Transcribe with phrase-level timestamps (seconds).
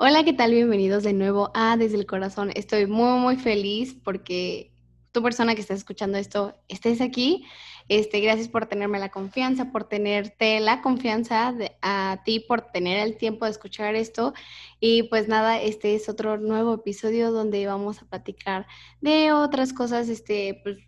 [0.00, 0.52] Hola, ¿qué tal?
[0.52, 2.52] Bienvenidos de nuevo a Desde el Corazón.
[2.54, 4.70] Estoy muy, muy feliz porque
[5.10, 7.44] tu persona que estás escuchando esto estés aquí.
[7.88, 13.16] Este, gracias por tenerme la confianza, por tenerte la confianza a ti, por tener el
[13.16, 14.34] tiempo de escuchar esto.
[14.78, 18.68] Y pues nada, este es otro nuevo episodio donde vamos a platicar
[19.00, 20.78] de otras cosas, este, pues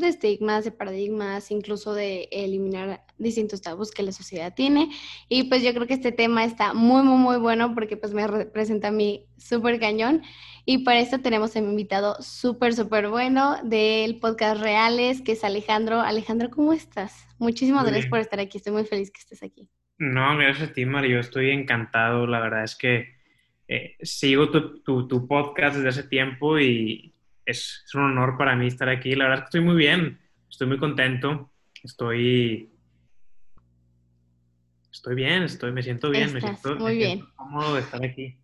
[0.00, 4.90] de estigmas, de paradigmas, incluso de eliminar distintos tabús que la sociedad tiene.
[5.28, 8.26] Y pues yo creo que este tema está muy, muy, muy bueno porque pues me
[8.26, 10.22] representa a mí súper cañón.
[10.64, 15.44] Y para esto tenemos a un invitado súper, súper bueno del podcast Reales, que es
[15.44, 16.00] Alejandro.
[16.00, 17.26] Alejandro, ¿cómo estás?
[17.38, 18.58] Muchísimas gracias por estar aquí.
[18.58, 19.68] Estoy muy feliz que estés aquí.
[19.98, 21.20] No, gracias a ti, Mario.
[21.20, 22.26] Estoy encantado.
[22.26, 23.14] La verdad es que
[23.68, 27.14] eh, sigo tu, tu, tu podcast desde hace tiempo y
[27.50, 29.14] es, un honor para mí estar aquí.
[29.14, 31.50] La verdad es que estoy muy bien, estoy muy contento,
[31.82, 32.70] estoy...
[34.92, 37.24] Estoy bien, estoy, me siento bien, me siento, muy bien.
[37.36, 38.36] cómodo de estar aquí.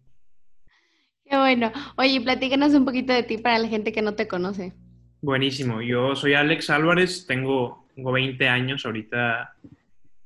[1.29, 1.73] Qué bueno.
[1.97, 4.73] Oye, platícanos un poquito de ti para la gente que no te conoce.
[5.21, 5.83] Buenísimo.
[5.83, 9.57] Yo soy Alex Álvarez, tengo, tengo 20 años, ahorita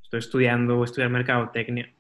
[0.03, 1.91] estoy estudiando, voy a estudiar mercadotecnia.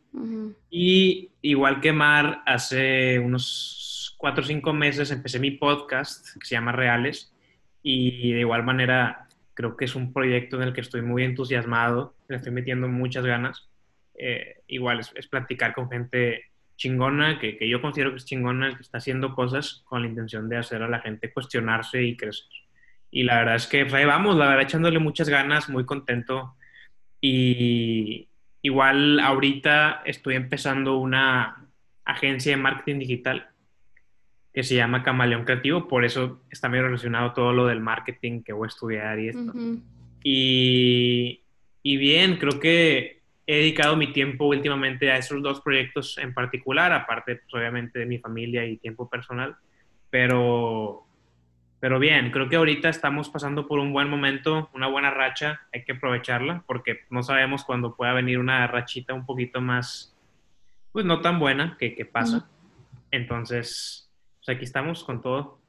[0.68, 3.89] Y igual que Mar, hace unos
[4.20, 7.34] cuatro o cinco meses empecé mi podcast que se llama Reales
[7.82, 12.14] y de igual manera creo que es un proyecto en el que estoy muy entusiasmado,
[12.28, 13.70] le estoy metiendo muchas ganas.
[14.14, 16.44] Eh, igual es, platicar con gente
[16.76, 20.50] chingona, que, que, yo considero que es chingona, que está haciendo cosas con la intención
[20.50, 22.44] de hacer a la gente cuestionarse y crecer.
[23.10, 26.56] Y la verdad es que pues, ahí vamos, la verdad echándole muchas ganas, muy contento.
[27.22, 28.28] Y
[28.60, 31.66] igual ahorita estoy empezando una
[32.04, 33.50] agencia de marketing digital
[34.52, 38.52] que se llama Camaleón Creativo, por eso está muy relacionado todo lo del marketing que
[38.52, 39.52] voy a estudiar y esto.
[40.24, 41.42] y,
[41.82, 46.92] y, bien, creo que he dedicado mi tiempo últimamente a esos dos proyectos en particular,
[46.92, 49.56] aparte pues, obviamente de mi familia y tiempo personal,
[50.10, 51.06] pero,
[51.78, 55.84] pero bien, creo que ahorita estamos pasando por un buen momento, una buena racha, hay
[55.84, 60.16] que aprovecharla porque no sabemos cuándo pueda venir una rachita un poquito más,
[60.90, 62.50] pues no tan buena que, que pasa.
[63.12, 64.09] Entonces,
[64.44, 65.60] pues aquí estamos con todo.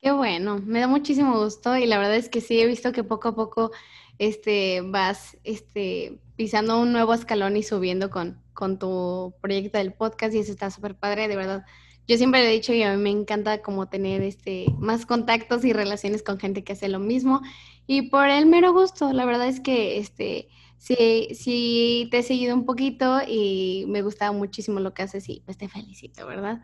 [0.00, 3.02] Qué bueno, me da muchísimo gusto y la verdad es que sí he visto que
[3.02, 3.72] poco a poco
[4.18, 10.34] este, vas este, pisando un nuevo escalón y subiendo con, con tu proyecto del podcast
[10.34, 11.64] y eso está súper padre, de verdad.
[12.06, 15.72] Yo siempre he dicho y a mí me encanta como tener este, más contactos y
[15.72, 17.42] relaciones con gente que hace lo mismo
[17.86, 20.48] y por el mero gusto, la verdad es que este,
[20.78, 25.42] sí, sí te he seguido un poquito y me gustaba muchísimo lo que haces y
[25.44, 26.62] pues te felicito, ¿verdad?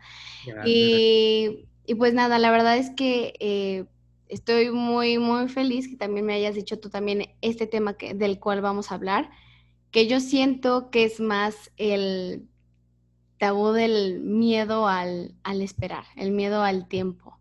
[0.65, 3.85] Y, y, pues nada, la verdad es que eh,
[4.27, 8.39] estoy muy, muy feliz que también me hayas dicho tú también este tema que, del
[8.39, 9.29] cual vamos a hablar,
[9.91, 12.47] que yo siento que es más el
[13.37, 17.37] tabú del miedo al, al esperar, el miedo al tiempo.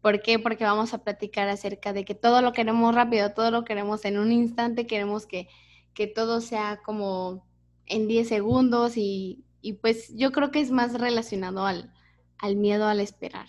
[0.00, 0.38] ¿Por qué?
[0.38, 4.18] Porque vamos a platicar acerca de que todo lo queremos rápido, todo lo queremos en
[4.18, 5.48] un instante, queremos que
[5.94, 7.46] que todo sea como
[7.86, 9.44] en 10 segundos y,
[9.80, 11.92] pues yo creo que es más relacionado al,
[12.38, 13.46] al miedo al esperar,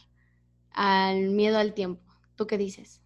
[0.71, 2.03] al miedo al tiempo.
[2.35, 3.01] ¿Tú qué dices?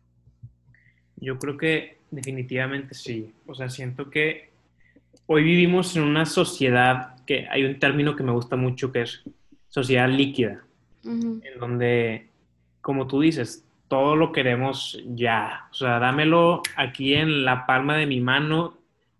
[1.17, 3.33] Yo creo que definitivamente sí.
[3.45, 4.51] O sea, siento que
[5.25, 9.23] hoy vivimos en una sociedad que hay un término que me gusta mucho que es
[9.67, 10.63] sociedad líquida,
[11.03, 12.29] en donde,
[12.81, 15.67] como tú dices, todo lo queremos ya.
[15.71, 18.77] O sea, dámelo aquí en la palma de mi mano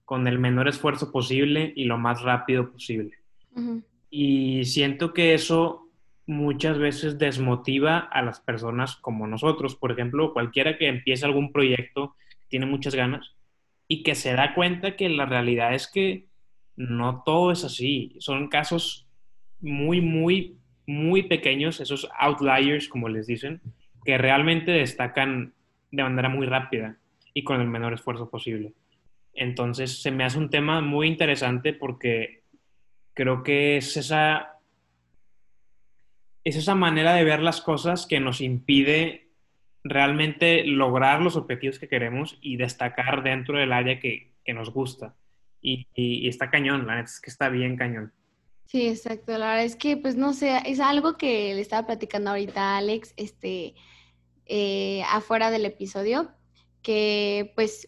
[0.08, 3.18] con el menor esfuerzo posible y lo más rápido posible.
[4.10, 5.90] Y siento que eso
[6.26, 9.76] muchas veces desmotiva a las personas como nosotros.
[9.76, 12.16] Por ejemplo, cualquiera que empiece algún proyecto,
[12.48, 13.36] tiene muchas ganas
[13.90, 16.28] y que se da cuenta que la realidad es que
[16.78, 18.16] no todo es así.
[18.20, 19.10] Son casos
[19.60, 23.60] muy, muy, muy pequeños, esos outliers, como les dicen,
[24.06, 25.54] que realmente destacan
[25.92, 26.98] de manera muy rápida
[27.34, 28.72] y con el menor esfuerzo posible.
[29.38, 32.42] Entonces se me hace un tema muy interesante porque
[33.14, 34.58] creo que es esa,
[36.44, 39.30] es esa manera de ver las cosas que nos impide
[39.84, 45.14] realmente lograr los objetivos que queremos y destacar dentro del área que, nos gusta.
[45.62, 45.86] Y,
[46.28, 48.14] está cañón, la neta es que está bien cañón.
[48.66, 49.38] Sí, exacto.
[49.38, 52.78] La verdad es que, pues no sé, es algo que le estaba platicando ahorita a
[52.78, 53.76] Alex, este,
[54.46, 56.32] eh, afuera del episodio,
[56.82, 57.88] que pues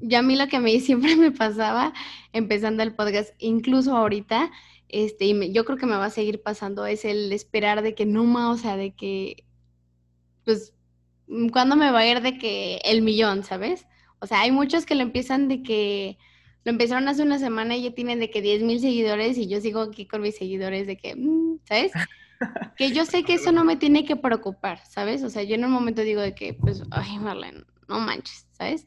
[0.00, 1.92] yo a mí lo que a mí siempre me pasaba
[2.32, 4.50] empezando el podcast, incluso ahorita,
[4.88, 8.06] este, y yo creo que me va a seguir pasando, es el esperar de que
[8.06, 9.44] no más, o sea, de que,
[10.44, 10.74] pues,
[11.52, 13.86] ¿cuándo me va a ir de que el millón, sabes?
[14.20, 16.18] O sea, hay muchos que lo empiezan de que,
[16.64, 19.60] lo empezaron hace una semana y ya tienen de que 10 mil seguidores y yo
[19.60, 21.92] sigo aquí con mis seguidores de que, mm, ¿sabes?
[22.76, 25.22] que yo sé que eso no me tiene que preocupar, ¿sabes?
[25.22, 28.86] O sea, yo en un momento digo de que, pues, ay, Marlene, no manches, ¿sabes?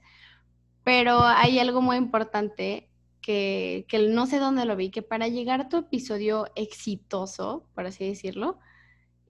[0.84, 2.90] Pero hay algo muy importante
[3.22, 7.86] que, que no sé dónde lo vi, que para llegar a tu episodio exitoso, por
[7.86, 8.60] así decirlo,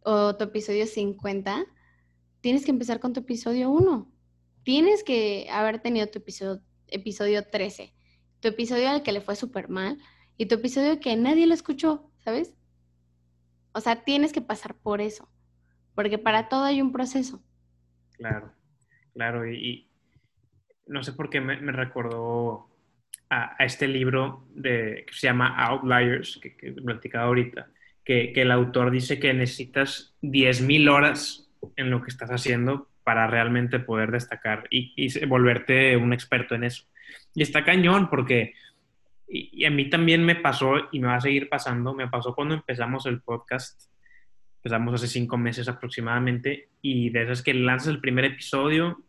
[0.04, 1.66] o tu episodio 50,
[2.42, 4.12] tienes que empezar con tu episodio 1.
[4.64, 7.94] Tienes que haber tenido tu episodio, episodio 13,
[8.40, 9.98] tu episodio al que le fue súper mal
[10.38, 12.56] y tu episodio que nadie lo escuchó, ¿sabes?
[13.74, 15.30] O sea, tienes que pasar por eso,
[15.96, 17.44] porque para todo hay un proceso.
[18.14, 18.54] Claro,
[19.14, 19.90] claro, y,
[20.88, 22.70] no sé por qué me, recordó
[23.30, 27.68] a, este libro de, que se llama Outliers, que, que he platicado ahorita,
[28.04, 33.80] que, el autor dice que necesitas 10.000 horas en lo que estás haciendo para realmente
[33.80, 36.86] poder destacar y, volverte un experto en eso.
[37.34, 38.54] Y está cañón porque,
[39.28, 42.56] y, a mí también me pasó y me va a seguir pasando, me pasó cuando
[42.56, 43.84] empezamos el podcast,
[44.58, 49.02] empezamos hace cinco meses aproximadamente, y de esas que lanzas el primer episodio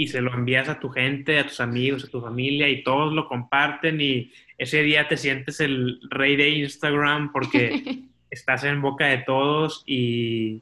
[0.00, 3.12] y se lo envías a tu gente, a tus amigos, a tu familia y todos
[3.12, 9.06] lo comparten y ese día te sientes el rey de Instagram porque estás en boca
[9.06, 10.60] de todos y,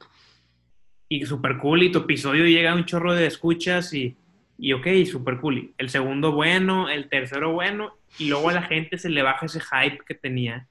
[1.07, 4.17] y super cool y tu episodio llega a un chorro de escuchas y,
[4.57, 5.71] y ok, super cool.
[5.77, 9.61] El segundo bueno, el tercero bueno y luego a la gente se le baja ese
[9.61, 10.67] hype que tenía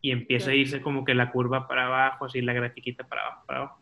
[0.00, 3.42] y empieza a irse como que la curva para abajo, así la grafiquita para abajo,
[3.48, 3.80] para abajo.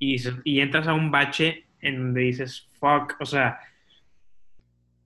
[0.00, 3.60] Y, y entras a un bache en donde dices, fuck, o sea,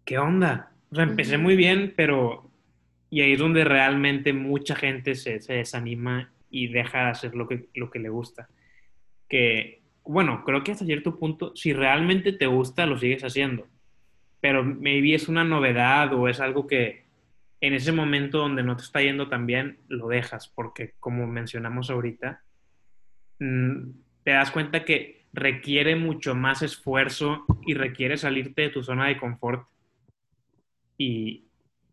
[0.05, 0.70] ¿qué onda?
[0.90, 2.49] O sea, empecé muy bien, pero...
[3.08, 7.49] Y ahí es donde realmente mucha gente se, se desanima y deja de hacer lo
[7.49, 8.49] que, lo que le gusta.
[9.28, 13.67] Que, bueno, creo que hasta cierto punto, si realmente te gusta, lo sigues haciendo.
[14.40, 17.06] Pero maybe es una novedad o es algo que
[17.61, 21.90] en ese momento donde no te está yendo tan bien, lo dejas, porque como mencionamos
[21.90, 22.43] ahorita,
[23.38, 23.90] mm,
[24.25, 29.18] te das cuenta que requiere mucho más esfuerzo y requiere salirte de tu zona de
[29.18, 29.68] confort
[30.98, 31.44] y,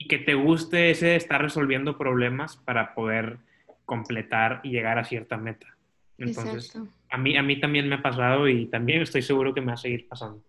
[0.10, 3.38] que te guste ese estar resolviendo problemas para poder
[3.86, 5.78] completar y llegar a cierta meta.
[6.18, 6.78] Entonces,
[7.10, 9.74] a mí, a mí también me ha pasado y también estoy seguro que me va
[9.74, 10.44] a seguir pasando.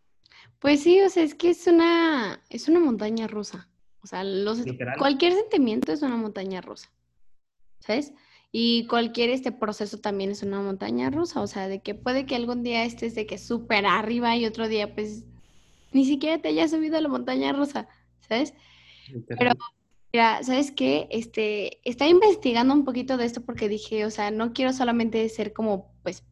[0.59, 3.69] Pues sí, o sea, es que es una, es una montaña rusa.
[4.03, 4.25] O sea,
[4.99, 6.91] cualquier sentimiento es una montaña rusa.
[7.79, 8.13] ¿Sabes?
[8.57, 12.37] Y cualquier este proceso también es una montaña rusa, o sea, de que puede que
[12.37, 15.25] algún día estés de que súper arriba y otro día pues
[15.91, 17.89] ni siquiera te hayas subido a la montaña rusa,
[18.21, 18.55] ¿sabes?
[19.27, 19.55] Pero
[20.13, 21.09] mira, ¿sabes qué?
[21.11, 25.53] Este, estaba investigando un poquito de esto porque dije, o sea, no quiero solamente ser
[25.53, 26.23] como pues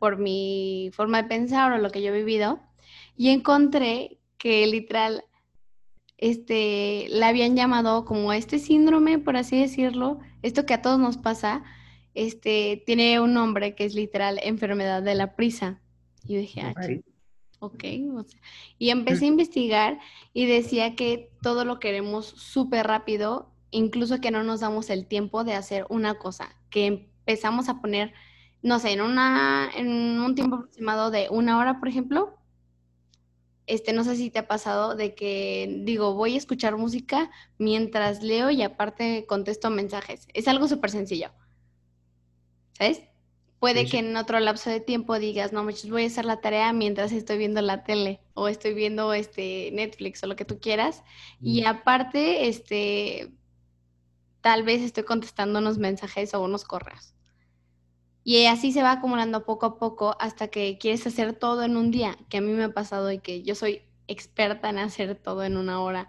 [0.00, 2.58] por mi forma de pensar o lo que yo he vivido
[3.16, 5.22] y encontré que literal
[6.20, 11.16] este, la habían llamado como este síndrome, por así decirlo, esto que a todos nos
[11.16, 11.64] pasa,
[12.12, 15.80] este, tiene un nombre que es literal enfermedad de la prisa.
[16.24, 16.74] Y yo dije, ah,
[17.60, 17.84] ok.
[18.78, 19.98] y empecé a investigar
[20.34, 25.42] y decía que todo lo queremos súper rápido, incluso que no nos damos el tiempo
[25.42, 28.12] de hacer una cosa, que empezamos a poner,
[28.60, 32.39] no sé, en, una, en un tiempo aproximado de una hora, por ejemplo,
[33.70, 38.22] este, no sé si te ha pasado de que digo, voy a escuchar música mientras
[38.22, 40.26] leo y aparte contesto mensajes.
[40.34, 41.30] Es algo súper sencillo.
[42.72, 43.02] ¿Sabes?
[43.60, 46.72] Puede que en otro lapso de tiempo digas, no, muchachos, voy a hacer la tarea
[46.72, 51.04] mientras estoy viendo la tele o estoy viendo este Netflix o lo que tú quieras.
[51.40, 53.30] Y aparte, este,
[54.40, 57.14] tal vez estoy contestando unos mensajes o unos correos.
[58.22, 61.90] Y así se va acumulando poco a poco hasta que quieres hacer todo en un
[61.90, 65.44] día, que a mí me ha pasado y que yo soy experta en hacer todo
[65.44, 66.08] en una hora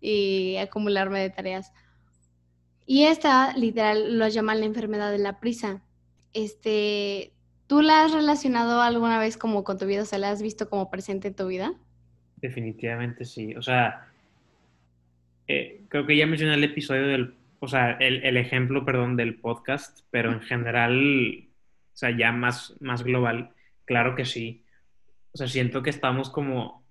[0.00, 1.72] y acumularme de tareas.
[2.86, 5.82] Y esta, literal, lo llaman la enfermedad de la prisa.
[6.32, 7.32] Este,
[7.66, 10.02] ¿Tú la has relacionado alguna vez como con tu vida?
[10.02, 11.74] O sea, ¿la has visto como presente en tu vida?
[12.36, 13.54] Definitivamente sí.
[13.56, 14.08] O sea,
[15.48, 20.00] eh, creo que ya mencioné el episodio del o sea, el, ejemplo, perdón, del podcast,
[20.10, 21.48] pero en general,
[21.92, 24.64] o sea, ya más, más global, claro que sí.
[25.32, 26.84] O sea, siento que estamos como,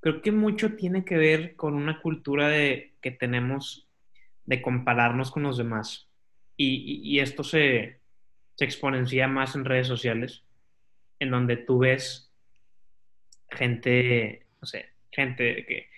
[0.00, 3.88] creo que mucho tiene que ver con una cultura de, que tenemos
[4.44, 6.08] de compararnos con los demás.
[6.56, 8.00] Y, esto se,
[8.56, 10.42] se exponencia más en redes sociales,
[11.20, 12.32] en donde tú ves
[13.50, 15.88] gente, no sé, gente que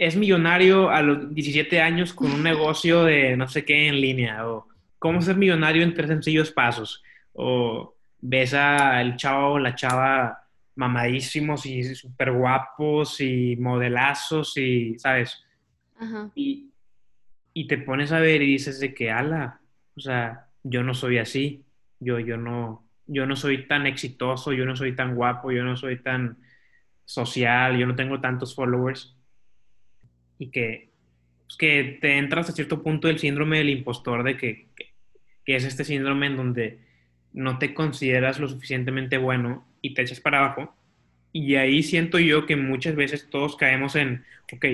[0.00, 4.48] es millonario a los 17 años con un negocio de no sé qué en línea,
[4.48, 4.66] o
[4.98, 7.02] cómo ser millonario en tres sencillos pasos,
[7.34, 10.42] o ves al chavo o la chava
[10.74, 15.44] mamadísimos y súper guapos y modelazos y, ¿sabes?
[16.34, 16.70] Y,
[17.52, 19.60] y te pones a ver y dices de que, ala,
[19.94, 21.62] o sea, yo no soy así,
[21.98, 25.76] yo, yo no, yo no soy tan exitoso, yo no soy tan guapo, yo no
[25.76, 26.38] soy tan
[27.04, 29.14] social, yo no tengo tantos followers.
[30.40, 30.88] Y que,
[31.46, 34.90] pues, que te entras a cierto punto del síndrome del impostor, de que, que,
[35.54, 36.78] es este síndrome en donde
[37.32, 40.74] no te consideras lo suficientemente bueno y te echas para abajo.
[41.32, 44.64] Y ahí siento yo que muchas veces todos caemos en, ok,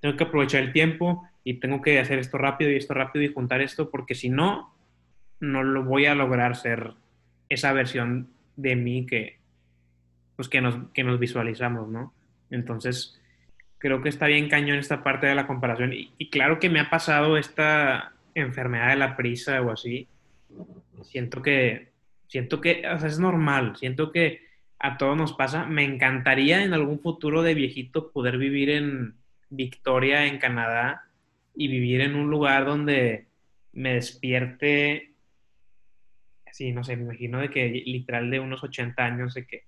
[0.00, 3.32] tengo que aprovechar el tiempo y tengo que hacer esto rápido y esto rápido y
[3.32, 4.74] juntar esto, porque si no,
[5.40, 6.94] no lo voy a lograr ser
[7.48, 9.38] esa versión de mí que,
[10.36, 12.12] pues que nos, que nos visualizamos, ¿no?
[12.50, 13.20] Entonces,
[13.84, 15.92] creo que está bien cañón esta parte de la comparación.
[15.92, 20.08] Y, claro que me ha pasado esta enfermedad de la prisa o así.
[21.02, 21.92] Siento que,
[22.26, 23.76] siento que, o es normal.
[23.76, 24.40] Siento que
[24.78, 25.66] a todos nos pasa.
[25.66, 29.16] Me encantaría en algún futuro de viejito poder vivir en
[29.50, 31.02] Victoria, en Canadá,
[31.54, 33.26] y vivir en un lugar donde
[33.74, 35.10] me despierte
[36.52, 39.64] sí, no sé, me imagino de que literal de unos 80 años, de que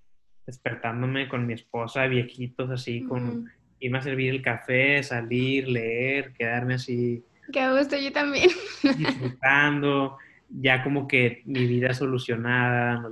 [0.47, 6.75] despertándome con mi esposa, viejitos, así, con irme a servir el café, salir, leer, quedarme
[6.75, 7.23] así.
[7.53, 8.51] Qué gusto, yo también.
[8.83, 10.19] Disfrutando,
[10.49, 13.03] ya como que mi vida solucionada.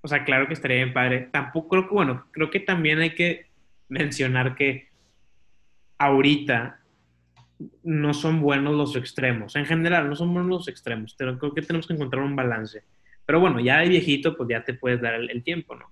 [0.00, 1.28] O sea, claro que estaría bien padre.
[1.32, 3.46] Tampoco creo que, bueno, creo que también hay que
[3.88, 4.88] mencionar que
[5.98, 6.80] ahorita
[7.82, 9.56] no son buenos los extremos.
[9.56, 12.82] En general, no son buenos los extremos, pero creo que tenemos que encontrar un balance.
[13.26, 15.90] Pero bueno, ya de viejito, pues ya te puedes dar el, tiempo, ¿no?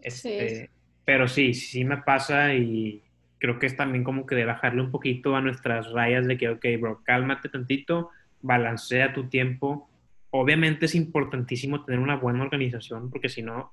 [0.00, 0.70] Este,
[1.04, 3.02] Pero sí, sí me pasa y
[3.38, 6.48] creo que es también como que de bajarle un poquito a nuestras rayas de que,
[6.48, 8.10] ok, bro, cálmate tantito,
[8.42, 9.88] balancea tu tiempo.
[10.30, 13.72] Obviamente es importantísimo tener una buena organización porque si no,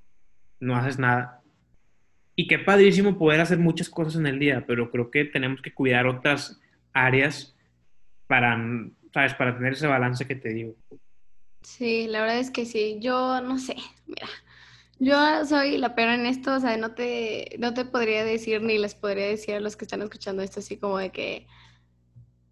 [0.59, 1.41] no haces nada.
[2.35, 5.73] Y qué padrísimo poder hacer muchas cosas en el día, pero creo que tenemos que
[5.73, 6.59] cuidar otras
[6.93, 7.55] áreas
[8.27, 8.57] para,
[9.13, 9.33] ¿sabes?
[9.35, 10.75] Para tener ese balance que te digo.
[11.61, 12.97] Sí, la verdad es que sí.
[13.01, 14.27] Yo no sé, mira,
[14.99, 18.77] yo soy la peor en esto, o sea, no te, no te podría decir ni
[18.77, 21.47] les podría decir a los que están escuchando esto así como de que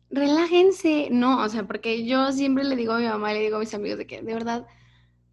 [0.10, 3.60] relájense, no, o sea, porque yo siempre le digo a mi mamá, le digo a
[3.60, 4.68] mis amigos de que de verdad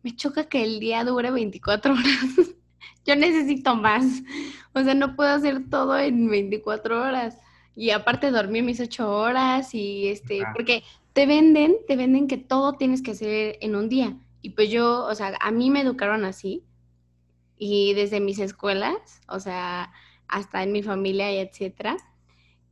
[0.02, 2.05] me choca que el día dure 24 horas.
[3.05, 4.23] yo necesito más.
[4.73, 7.37] O sea, no puedo hacer todo en 24 horas.
[7.76, 12.75] Y aparte dormir mis 8 horas y este, porque te venden, te venden que todo
[12.75, 14.17] tienes que hacer en un día.
[14.43, 16.64] Y pues yo, o sea, a mí me educaron así.
[17.62, 19.93] Y desde mis escuelas, o sea,
[20.29, 21.99] hasta en mi familia y etcétera,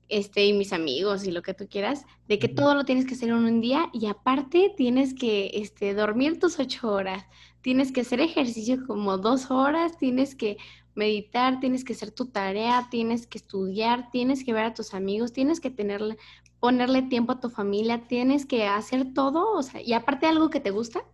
[0.08, 3.12] este, y mis amigos y lo que tú quieras, de que todo lo tienes que
[3.12, 7.26] hacer en un día y aparte tienes que este, dormir tus ocho horas,
[7.60, 10.56] tienes que hacer ejercicio como dos horas, tienes que
[10.94, 15.34] meditar, tienes que hacer tu tarea, tienes que estudiar, tienes que ver a tus amigos,
[15.34, 16.16] tienes que tener
[16.60, 20.60] ponerle tiempo a tu familia, tienes que hacer todo, o sea, y aparte algo que
[20.60, 21.04] te gusta,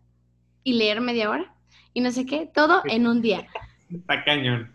[0.63, 1.54] y leer media hora,
[1.95, 3.47] y no sé qué, todo en un día.
[3.91, 4.71] Está cañón.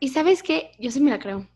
[0.00, 1.46] Y sabes qué, yo sí me la creo.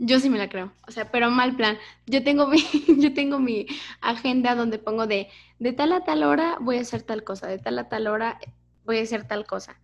[0.00, 1.76] Yo sí me la creo, o sea, pero mal plan.
[2.06, 2.58] Yo tengo mi,
[2.98, 3.66] yo tengo mi
[4.00, 7.58] agenda donde pongo de, de tal a tal hora voy a hacer tal cosa, de
[7.58, 8.38] tal a tal hora
[8.84, 9.80] voy a hacer tal cosa.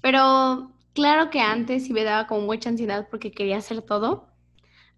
[0.00, 4.28] Pero claro que antes sí me daba como mucha ansiedad porque quería hacer todo,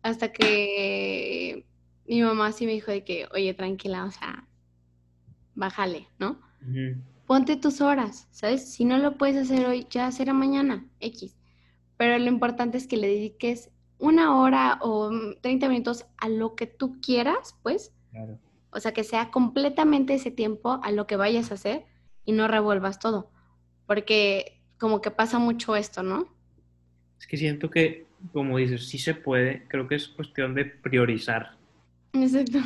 [0.02, 1.66] hasta que
[2.06, 4.46] mi mamá sí me dijo de que, oye, tranquila, o sea,
[5.54, 6.40] bájale, ¿no?
[7.30, 8.72] Ponte tus horas, ¿sabes?
[8.72, 11.36] Si no lo puedes hacer hoy, ya será mañana, X.
[11.96, 16.66] Pero lo importante es que le dediques una hora o 30 minutos a lo que
[16.66, 17.94] tú quieras, pues.
[18.10, 18.40] Claro.
[18.72, 21.84] O sea, que sea completamente ese tiempo a lo que vayas a hacer
[22.24, 23.30] y no revuelvas todo.
[23.86, 26.26] Porque como que pasa mucho esto, ¿no?
[27.20, 31.56] Es que siento que, como dices, sí se puede, creo que es cuestión de priorizar.
[32.12, 32.58] Exacto.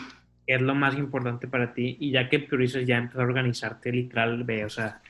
[0.47, 1.97] Es lo más importante para ti?
[2.01, 5.01] Y ya que priorizas, ya empezar a organizarte literal, ve, o sea,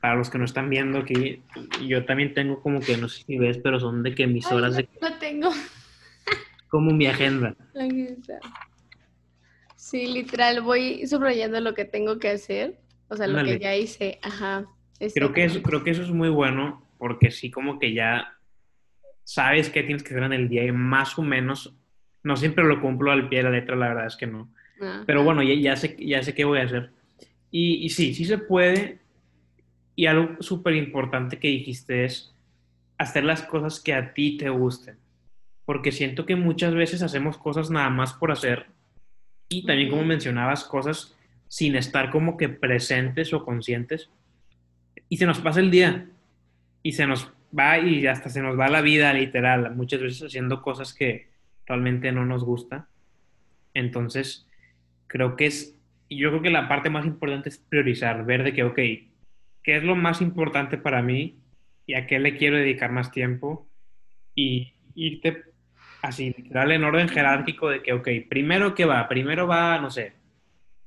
[0.00, 1.42] para los que no están viendo aquí,
[1.86, 4.76] yo también tengo como que, no sé si ves, pero son de que mis horas
[4.76, 4.88] de...
[5.00, 5.50] Lo tengo.
[6.68, 7.54] Como mi agenda.
[9.76, 14.18] Sí, literal, voy subrayando lo que tengo que hacer, o sea, lo que ya hice,
[14.22, 14.66] ajá.
[15.14, 18.34] Creo que, eso, creo que eso es muy bueno, porque sí como que ya
[19.24, 21.74] sabes qué tienes que hacer en el día y más o menos
[22.22, 24.50] no siempre lo cumplo al pie de la letra, la verdad es que no.
[25.06, 26.90] Pero bueno, ya, sé, ya sé qué voy a hacer.
[27.50, 28.98] Y, sí, sí se puede.
[29.96, 32.34] Y algo súper importante que dijiste es
[32.98, 34.96] hacer las cosas que a ti te gusten.
[35.64, 38.66] Porque siento que muchas veces hacemos cosas nada más por hacer.
[39.48, 41.16] Y también, como mencionabas, cosas
[41.48, 44.10] sin estar como que presentes o conscientes.
[45.08, 46.08] Y se nos pasa el día.
[46.82, 49.74] Y se nos va y hasta se nos va la vida, literal.
[49.76, 51.32] Muchas veces haciendo cosas que,
[51.66, 52.88] realmente no nos gusta.
[53.72, 54.46] Entonces,
[55.14, 55.80] creo que es,
[56.10, 59.84] yo creo que la parte más importante es priorizar, ver de que, ok, ¿qué es
[59.84, 61.38] lo más importante para mí
[61.86, 63.68] y a qué le quiero dedicar más tiempo?
[64.34, 65.44] Y irte
[66.02, 70.14] así, darle en orden jerárquico de que, ok, primero qué va, primero va, no sé,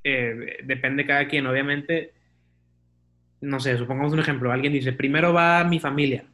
[0.04, 2.12] eh, depende cada quien, obviamente,
[3.40, 6.26] no sé, supongamos un ejemplo, alguien dice, primero va mi familia,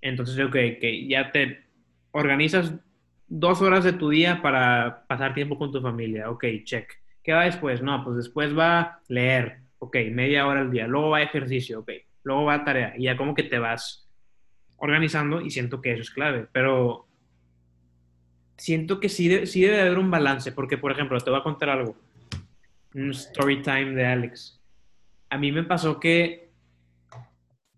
[0.00, 1.62] entonces, ok, que ya te
[2.12, 2.74] organizas
[3.28, 7.01] dos horas de tu día para pasar tiempo con tu familia, ok, check.
[7.22, 7.82] ¿Qué va después?
[7.82, 11.90] No, pues después va leer, ok, media hora al día, luego va ejercicio, ok,
[12.24, 14.08] luego va tarea, y ya como que te vas
[14.76, 17.06] organizando y siento que eso es clave, pero
[18.56, 21.68] siento que sí, sí debe haber un balance, porque, por ejemplo, te voy a contar
[21.68, 21.96] algo,
[22.94, 24.60] un story time de Alex.
[25.30, 26.50] A mí me pasó que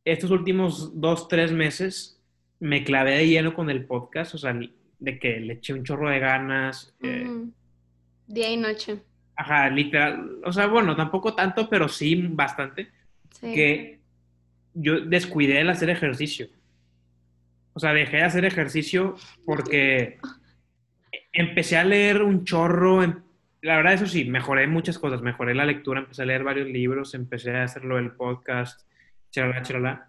[0.05, 2.23] estos últimos dos, tres meses
[2.61, 4.59] me clavé de lleno con el podcast, o sea,
[4.99, 6.95] de que le eché un chorro de ganas.
[7.03, 7.47] Eh,
[8.27, 9.03] Día y noche.
[9.37, 10.39] Ajá, literal.
[10.45, 12.91] O sea, bueno, tampoco tanto, pero sí bastante.
[13.41, 14.01] Que
[14.75, 16.49] yo descuidé el hacer ejercicio.
[17.73, 20.19] O sea, dejé de hacer ejercicio porque
[21.33, 23.03] empecé a leer un chorro.
[23.03, 23.23] Em,
[23.61, 25.21] la verdad, eso sí, mejoré muchas cosas.
[25.21, 28.89] Mejoré la lectura, empecé a leer varios libros, empecé a hacerlo el podcast,
[29.31, 30.09] chalala, chalala.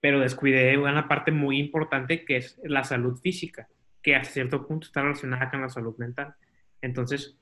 [0.00, 3.68] Pero descuidé una parte muy importante que es la salud física,
[4.02, 6.34] que a cierto punto está relacionada con la salud mental.
[6.82, 7.38] Entonces,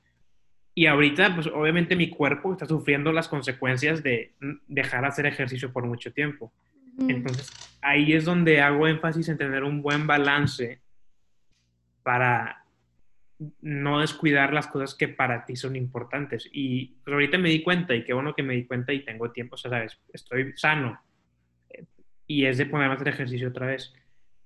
[0.74, 4.34] y ahorita, pues obviamente mi cuerpo está sufriendo las consecuencias de
[4.66, 6.52] dejar de hacer ejercicio por mucho tiempo.
[6.98, 7.50] Entonces,
[7.80, 10.80] ahí es donde hago énfasis en tener un buen balance
[12.02, 12.64] para
[13.60, 16.48] no descuidar las cosas que para ti son importantes.
[16.52, 19.30] Y pues ahorita me di cuenta, y qué bueno que me di cuenta y tengo
[19.30, 21.00] tiempo, o sea, sabes, estoy sano.
[22.26, 23.94] Y es de ponerme a hacer ejercicio otra vez.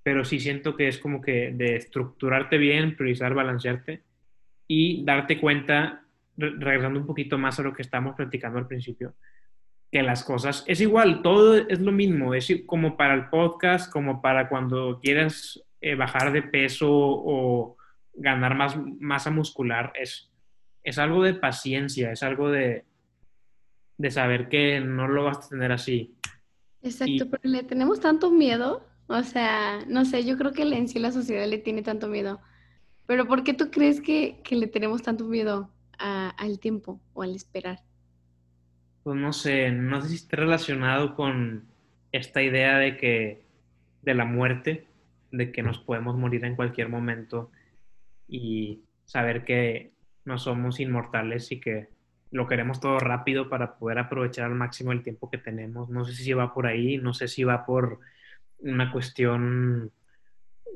[0.02, 4.02] Pero sí siento que es como que de estructurarte bien, priorizar, balancearte
[4.66, 6.04] y darte cuenta,
[6.38, 9.14] regresando un poquito más a lo que estamos platicando al principio,
[9.90, 14.22] que las cosas es igual, todo es lo mismo, es como para el podcast, como
[14.22, 17.76] para cuando quieras eh, bajar de peso o
[18.14, 20.30] ganar más masa muscular, es,
[20.82, 22.84] es algo de paciencia, es algo de,
[23.96, 26.14] de saber que no lo vas a tener así.
[26.82, 30.98] Exacto, pero le tenemos tanto miedo, o sea, no sé, yo creo que en sí
[30.98, 32.40] la sociedad le tiene tanto miedo,
[33.06, 37.34] pero ¿por qué tú crees que, que le tenemos tanto miedo al tiempo o al
[37.34, 37.80] esperar?
[39.02, 41.66] Pues no sé, no sé si está relacionado con
[42.12, 43.44] esta idea de que,
[44.02, 44.86] de la muerte,
[45.30, 47.50] de que nos podemos morir en cualquier momento
[48.26, 49.92] y saber que
[50.24, 51.88] no somos inmortales y que
[52.30, 55.88] lo queremos todo rápido para poder aprovechar al máximo el tiempo que tenemos.
[55.88, 58.00] No sé si va por ahí, no sé si va por
[58.60, 59.92] una cuestión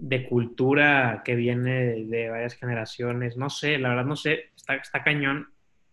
[0.01, 5.49] de cultura que viene de, varias generaciones, no sé, la verdad no sé, está, cañón,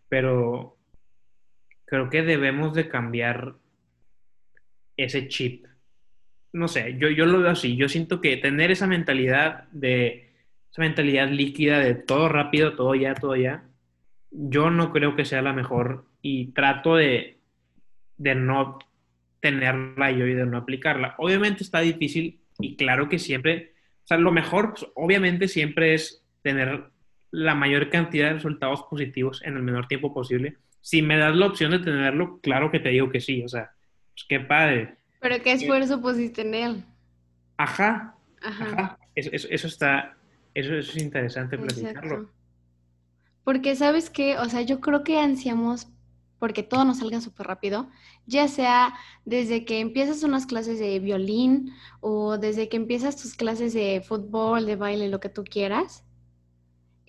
[0.08, 0.78] pero
[1.86, 3.56] creo que debemos de cambiar
[4.98, 5.66] ese chip.
[6.52, 10.34] No sé, yo, yo lo veo así, yo siento que tener esa mentalidad de
[10.72, 13.64] esa mentalidad líquida de todo rápido, todo ya, todo ya,
[14.32, 17.40] yo no creo que sea la mejor y trato de,
[18.18, 18.78] de no
[19.40, 21.16] tenerla yo y de no aplicarla.
[21.18, 26.24] Obviamente está difícil y claro que siempre, o sea, lo mejor pues, obviamente siempre es
[26.42, 26.92] tener
[27.32, 30.58] la mayor cantidad de resultados positivos en el menor tiempo posible.
[30.82, 33.72] Si me das la opción de tenerlo, claro que te digo que sí, o sea,
[34.14, 34.98] pues qué padre.
[35.20, 36.86] Pero qué esfuerzo pusiste en él.
[37.58, 38.98] Ajá, ajá.
[39.16, 40.18] eso, está,
[40.54, 42.30] eso, es interesante platicarlo.
[43.44, 45.88] Porque sabes que, o sea, yo creo que ansiamos
[46.40, 47.90] porque todo nos salga súper rápido,
[48.26, 48.94] ya sea
[49.26, 54.66] desde que empiezas unas clases de violín o desde que empiezas tus clases de fútbol,
[54.66, 56.06] de baile, lo que tú quieras,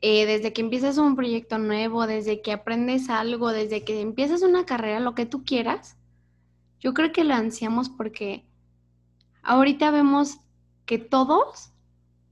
[0.03, 4.65] eh, desde que empiezas un proyecto nuevo, desde que aprendes algo, desde que empiezas una
[4.67, 5.97] carrera, lo que tú quieras,
[6.79, 8.45] yo creo que lo ansiamos porque
[9.43, 10.39] ahorita vemos
[10.87, 11.71] que todos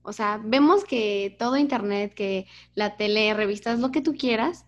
[0.08, 4.64] o sea, vemos que todo Internet, que la tele, revistas, lo que tú quieras,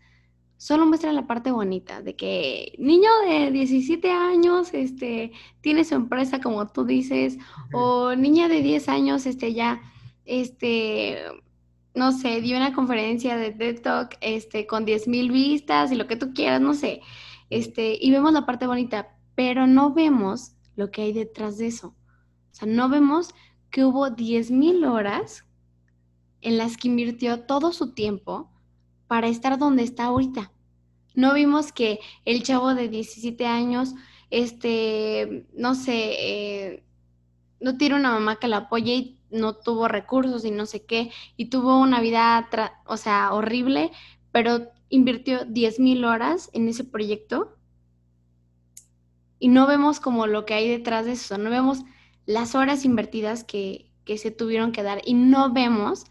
[0.58, 5.32] solo muestra la parte bonita de que niño de 17 años este,
[5.62, 7.38] tiene su empresa, como tú dices,
[7.72, 9.80] o niña de 10 años este, ya,
[10.26, 11.16] este,
[11.94, 16.06] no sé, dio una conferencia de TED Talk este, con 10 mil vistas y lo
[16.06, 17.02] que tú quieras, no sé,
[17.50, 21.88] este, y vemos la parte bonita, pero no vemos lo que hay detrás de eso.
[21.88, 23.34] O sea, no vemos
[23.70, 25.44] que hubo 10.000 horas
[26.40, 28.50] en las que invirtió todo su tiempo
[29.06, 30.52] para estar donde está ahorita.
[31.14, 33.94] No vimos que el chavo de 17 años,
[34.30, 36.84] este, no sé, eh,
[37.60, 41.10] no tiene una mamá que la apoye y no tuvo recursos y no sé qué,
[41.36, 42.48] y tuvo una vida,
[42.86, 43.90] o sea, horrible,
[44.32, 47.56] pero invirtió 10 mil horas en ese proyecto
[49.38, 51.82] y no vemos como lo que hay detrás de eso, no vemos
[52.26, 56.04] las horas invertidas que, se tuvieron que dar y no vemos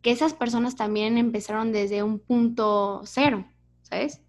[0.00, 3.46] que esas personas también empezaron desde un punto cero,
[3.82, 4.22] ¿sabes?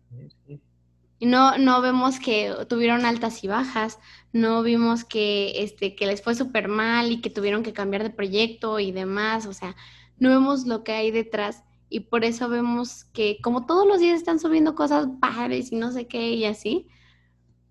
[1.18, 3.98] Y no, no vemos que tuvieron altas y bajas,
[4.38, 8.10] no vimos que, este, que les fue súper mal y que tuvieron que cambiar de
[8.10, 9.76] proyecto y demás, o sea,
[10.20, 14.18] no vemos lo que hay detrás y por eso vemos que como todos los días
[14.18, 16.88] están subiendo cosas padres y no sé qué y así,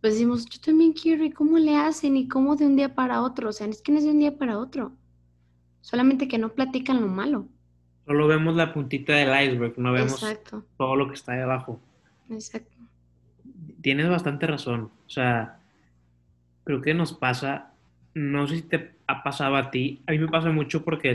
[0.01, 2.17] pues decimos, yo también quiero, ¿y cómo le hacen?
[2.17, 3.49] ¿Y cómo de un día para otro?
[3.49, 4.93] O sea, es que no es de un día para otro.
[5.81, 7.49] Solamente que no platican lo malo.
[8.07, 10.25] Solo vemos la puntita del iceberg, no vemos
[10.77, 11.81] todo lo que está debajo.
[12.31, 12.77] Exacto.
[13.81, 14.91] Tienes bastante razón.
[15.07, 15.59] O sea,
[16.67, 17.71] creo que nos pasa,
[18.13, 21.13] no sé si te ha pasado a ti, a mí me pasa mucho porque,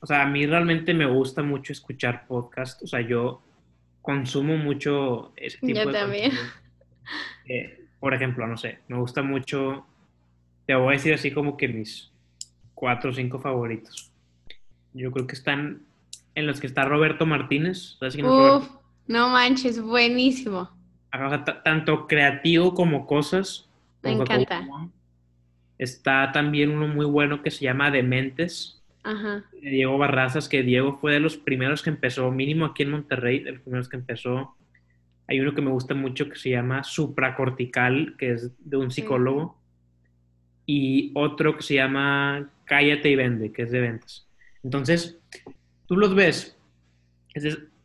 [0.00, 3.42] o sea, a mí realmente me gusta mucho escuchar podcast, o sea, yo
[4.00, 6.32] consumo mucho ese tipo yo también.
[7.48, 9.86] Eh, por ejemplo, no sé, me gusta mucho,
[10.66, 12.10] te voy a decir así como que mis
[12.74, 14.10] cuatro o cinco favoritos.
[14.92, 15.82] Yo creo que están
[16.34, 17.96] en los que está Roberto Martínez.
[18.00, 18.68] Uf,
[19.06, 20.68] no manches, buenísimo.
[21.62, 23.65] tanto creativo como cosas.
[24.06, 24.66] Me encanta.
[25.78, 28.82] Está también uno muy bueno que se llama Dementes.
[29.02, 29.44] Ajá.
[29.60, 33.52] Diego Barrazas, que Diego fue de los primeros que empezó, mínimo aquí en Monterrey, de
[33.52, 34.56] los primeros que empezó
[35.28, 39.60] hay uno que me gusta mucho que se llama supracortical, que es de un psicólogo.
[40.66, 44.26] Y otro que se llama Cállate y Vende, que es de ventas.
[44.62, 45.18] Entonces,
[45.86, 46.56] tú los ves.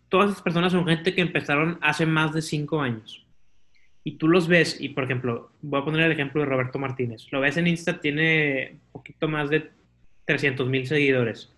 [0.09, 3.25] todas esas personas son gente que empezaron hace más de cinco años.
[4.03, 7.27] Y tú los ves, y por ejemplo, voy a poner el ejemplo de Roberto Martínez.
[7.31, 9.69] Lo ves en Insta, tiene un poquito más de
[10.25, 11.53] 300 mil seguidores.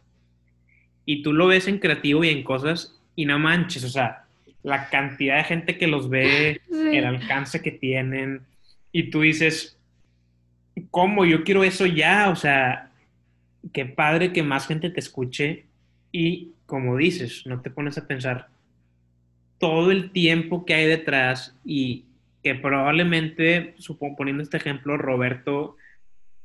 [1.05, 4.25] Y tú lo ves en creativo y en cosas, y no manches, o sea,
[4.61, 8.41] la cantidad de gente que los ve, el alcance que tienen,
[8.91, 9.77] y tú dices,
[10.91, 11.25] ¿cómo?
[11.25, 12.89] Yo quiero eso ya, o sea,
[13.71, 15.65] qué padre que más gente te escuche
[16.11, 18.47] y como dices, no te pones a pensar
[19.57, 22.05] todo el tiempo que hay detrás y
[22.43, 23.75] que probablemente,
[24.17, 25.77] poniendo este ejemplo, Roberto,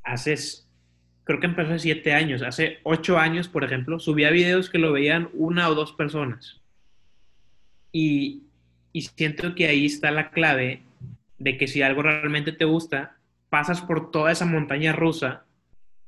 [0.05, 0.71] haces,
[1.25, 4.93] creo que empezó hace siete años, hace ocho años, por ejemplo, subía videos que lo
[4.93, 6.61] veían una o dos personas.
[7.93, 8.45] Y,
[8.95, 10.83] siento que ahí está la clave
[11.39, 13.17] de que si algo realmente te gusta,
[13.49, 15.45] pasas por toda esa montaña rusa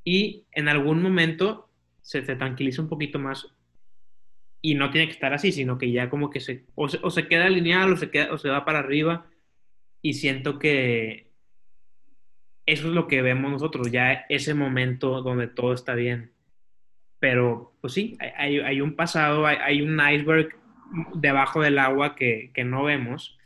[0.03, 1.69] y en algún momento
[2.01, 3.47] se te tranquiliza un poquito más
[4.61, 7.49] y no tiene que estar así, sino que ya como que se o se, queda
[7.49, 9.27] lineal o se, queda, o se va para arriba
[10.03, 11.31] y siento que
[12.67, 16.33] eso es lo que vemos nosotros, ya ese momento donde todo está bien.
[17.19, 20.61] Pero pues sí, hay, hay un pasado, hay, hay un iceberg
[21.15, 23.39] debajo del agua que, no vemos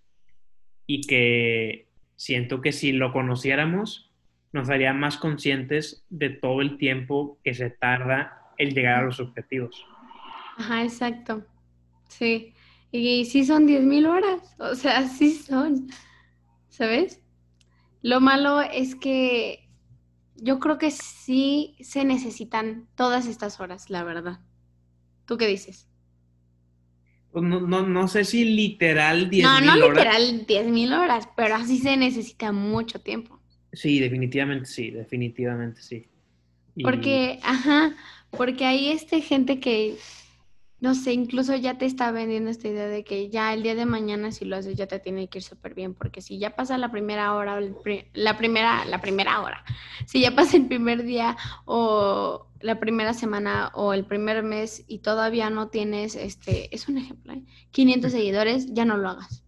[0.86, 4.10] y que siento que si lo conociéramos
[4.52, 9.18] nos haría más conscientes de todo el tiempo que se tarda el llegar a los
[9.18, 9.84] objetivos.
[10.56, 11.44] Ajá, exacto.
[12.08, 12.54] Sí.
[12.92, 15.88] Y sí son 10.000 horas, o sea, sí son,
[16.74, 17.20] ¿sabes?
[18.02, 19.68] Lo malo es que
[20.36, 24.40] yo creo que sí se necesitan todas estas horas, la verdad.
[25.24, 25.88] ¿Tú qué dices?
[27.30, 31.54] Pues, no, no, no sé si literal 10 No, no literal 10 mil horas, pero
[31.54, 33.40] así se necesita mucho tiempo.
[33.72, 36.08] Sí, definitivamente sí, definitivamente sí.
[36.82, 37.94] Porque, ajá,
[38.30, 39.96] porque hay este gente que
[40.84, 43.86] no sé, incluso ya te está vendiendo esta idea de que ya el día de
[43.86, 46.76] mañana si lo haces ya te tiene que ir súper bien, porque si ya pasa
[46.76, 47.58] la primera hora,
[48.12, 49.64] la primera, la primera hora,
[50.04, 54.98] si ya pasa el primer día o la primera semana o el primer mes y
[54.98, 57.32] todavía no tienes, este, es un ejemplo,
[57.70, 58.16] 500 ¿eh?
[58.18, 59.42] seguidores, ya no lo hagas,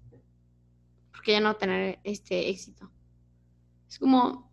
[1.13, 2.91] porque ya no va a tener este éxito.
[3.91, 4.51] Es como,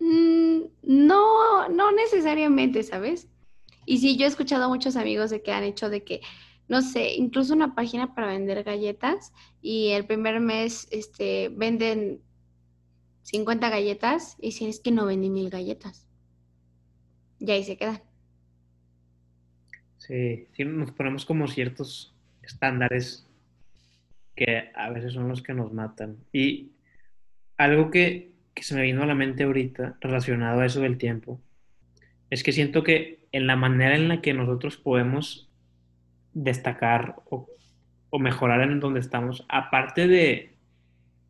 [0.00, 3.28] mm, no, no necesariamente, ¿sabes?
[3.86, 6.20] Y sí, yo he escuchado a muchos amigos de que han hecho de que,
[6.68, 12.20] no sé, incluso una página para vender galletas y el primer mes este, venden
[13.22, 16.06] 50 galletas y si es que no vendí mil galletas.
[17.38, 18.02] Y ahí se quedan.
[19.98, 23.26] Sí, sí, nos ponemos como ciertos estándares
[24.36, 26.18] que a veces son los que nos matan.
[26.32, 26.72] Y
[27.56, 31.40] algo que, que se me vino a la mente ahorita relacionado a eso del tiempo
[32.30, 35.50] es que siento que en la manera en la que nosotros podemos
[36.34, 37.48] destacar o,
[38.20, 40.56] mejorar en donde estamos, aparte de,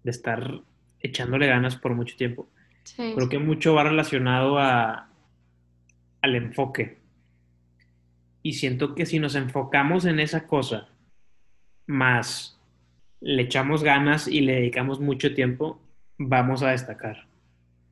[0.05, 0.61] estar
[1.01, 2.47] echándole ganas por mucho tiempo,
[2.95, 5.09] creo que mucho va relacionado a,
[6.21, 6.99] al enfoque.
[8.43, 10.91] Y siento que si nos enfocamos en esa cosa,
[11.87, 12.61] más
[13.23, 15.81] le echamos ganas y le dedicamos mucho tiempo,
[16.19, 17.27] vamos a destacar.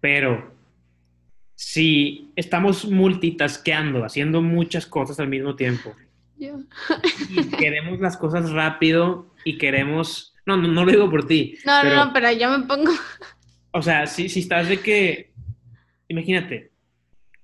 [0.03, 0.52] Pero
[1.55, 5.95] si estamos multitasqueando, haciendo muchas cosas al mismo tiempo,
[6.38, 10.35] y queremos las cosas rápido y queremos...
[10.45, 11.57] No, no, lo digo por ti.
[11.65, 12.91] No, no, no, pero yo me pongo...
[13.71, 15.33] O sea, si, si estás de que...
[16.09, 16.73] Imagínate,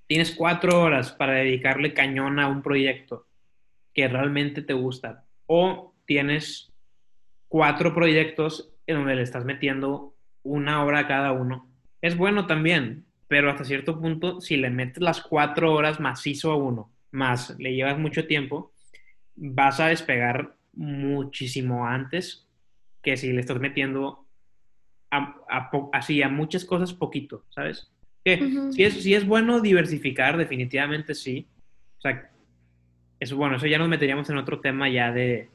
[0.07, 3.27] tienes cuatro horas para dedicarle cañón a un proyecto
[3.95, 5.25] que realmente te gusta.
[5.47, 6.73] O tienes
[7.47, 11.71] cuatro proyectos en donde le estás metiendo una hora a cada uno.
[12.01, 16.57] Es bueno también, pero hasta cierto punto, si le metes las cuatro horas macizo a
[16.57, 18.73] uno, más le llevas mucho tiempo,
[19.37, 22.47] vas a despegar muchísimo antes
[23.03, 24.25] que si le estás metiendo
[25.93, 27.91] así a muchas cosas poquito, ¿sabes?
[28.25, 28.39] Que
[28.73, 31.47] si, es, si es bueno diversificar, definitivamente sí.
[31.99, 32.31] O sea,
[33.21, 35.49] eso bueno, eso ya nos meteríamos en otro tema ya de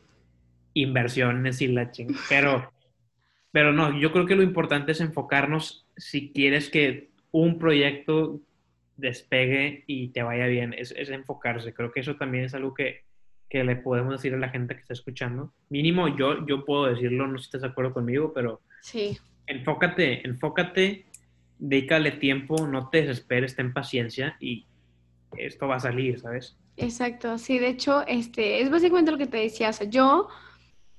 [0.73, 2.15] inversiones y la ching.
[2.29, 2.71] Pero,
[3.51, 8.39] pero no, yo creo que lo importante es enfocarnos si quieres que un proyecto
[8.95, 11.73] despegue y te vaya bien, es, es enfocarse.
[11.73, 13.03] Creo que eso también es algo que,
[13.49, 15.51] que, le podemos decir a la gente que está escuchando.
[15.69, 19.17] Mínimo yo, yo puedo decirlo, no sé si estás de acuerdo conmigo, pero sí.
[19.47, 21.05] enfócate, enfócate,
[21.57, 24.67] dedícale tiempo, no te desesperes, ten paciencia y
[25.37, 26.55] esto va a salir, ¿sabes?
[26.77, 30.27] Exacto, sí, de hecho, este, es básicamente lo que te decía, o sea, yo,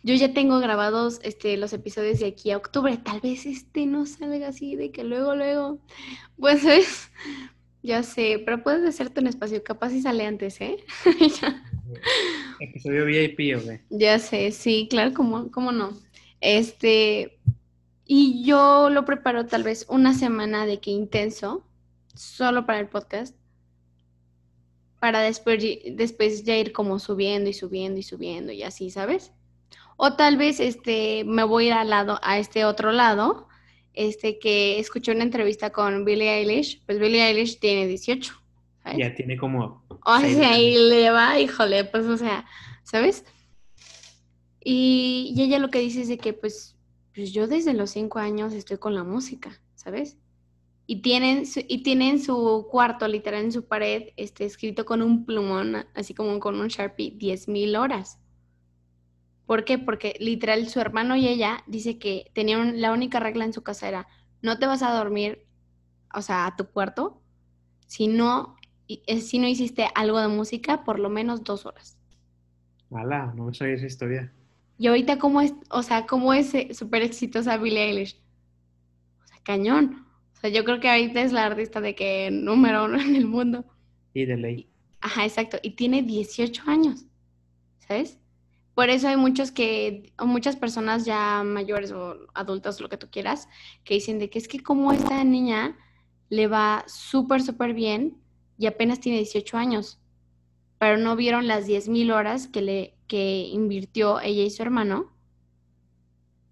[0.04, 4.04] yo ya tengo grabados este, los episodios de aquí a octubre, tal vez este no
[4.04, 5.78] salga así, de que luego, luego,
[6.38, 7.10] pues es,
[7.82, 10.76] ya sé, pero puedes hacerte un espacio, capaz si sale antes, ¿eh?
[12.60, 15.98] Episodio VIP, ¿o Ya sé, sí, claro, ¿cómo, cómo no?
[16.42, 17.38] Este,
[18.04, 21.64] y yo lo preparo tal vez una semana de que intenso,
[22.14, 23.34] solo para el podcast,
[25.00, 29.32] para después, después ya ir como subiendo y subiendo y subiendo y así, ¿sabes?
[29.96, 33.48] O tal vez este, me voy a ir al lado, a este otro lado,
[33.92, 38.34] este, que escuché una entrevista con Billie Eilish, pues Billie Eilish tiene 18.
[38.82, 38.98] ¿sabes?
[38.98, 39.84] Ya tiene como...
[39.88, 42.44] O sea, ahí le va, híjole, pues, o sea,
[42.82, 43.24] ¿sabes?
[44.62, 46.76] Y, y, ella lo que dice es de que, pues,
[47.14, 50.18] pues yo desde los 5 años estoy con la música, ¿sabes?
[50.86, 55.24] y tienen, su, y tienen su cuarto, literal, en su pared, este, escrito con un
[55.24, 58.18] plumón, así como con un Sharpie, 10.000 horas.
[59.46, 59.78] ¿Por qué?
[59.78, 63.88] Porque literal su hermano y ella dice que tenían la única regla en su casa
[63.88, 64.06] era
[64.42, 65.46] no te vas a dormir,
[66.14, 67.20] o sea, a tu cuarto,
[67.86, 68.56] si no,
[68.88, 71.98] eh, si no hiciste algo de música por lo menos dos horas.
[72.90, 73.32] ¡Hala!
[73.34, 74.32] No me sabía esa historia.
[74.78, 78.20] Y ahorita, ¿cómo es, o sea, cómo es eh, súper exitosa Billie Eilish?
[79.22, 80.04] O sea, cañón
[80.50, 83.64] yo creo que ahorita es la artista de que número uno en el mundo.
[84.12, 84.68] Y de ley.
[85.00, 85.58] Ajá, exacto.
[85.62, 87.06] Y tiene 18 años,
[87.78, 88.18] ¿sabes?
[88.74, 93.08] Por eso hay muchos que, o muchas personas ya mayores o adultas, lo que tú
[93.10, 93.48] quieras,
[93.84, 95.76] que dicen de que es que como esta niña
[96.28, 98.18] le va súper, súper bien
[98.58, 100.00] y apenas tiene 18 años,
[100.78, 105.12] pero no vieron las 10.000 horas que, le, que invirtió ella y su hermano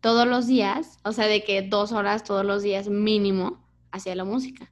[0.01, 4.25] todos los días, o sea, de que dos horas todos los días mínimo, hacia la
[4.25, 4.71] música.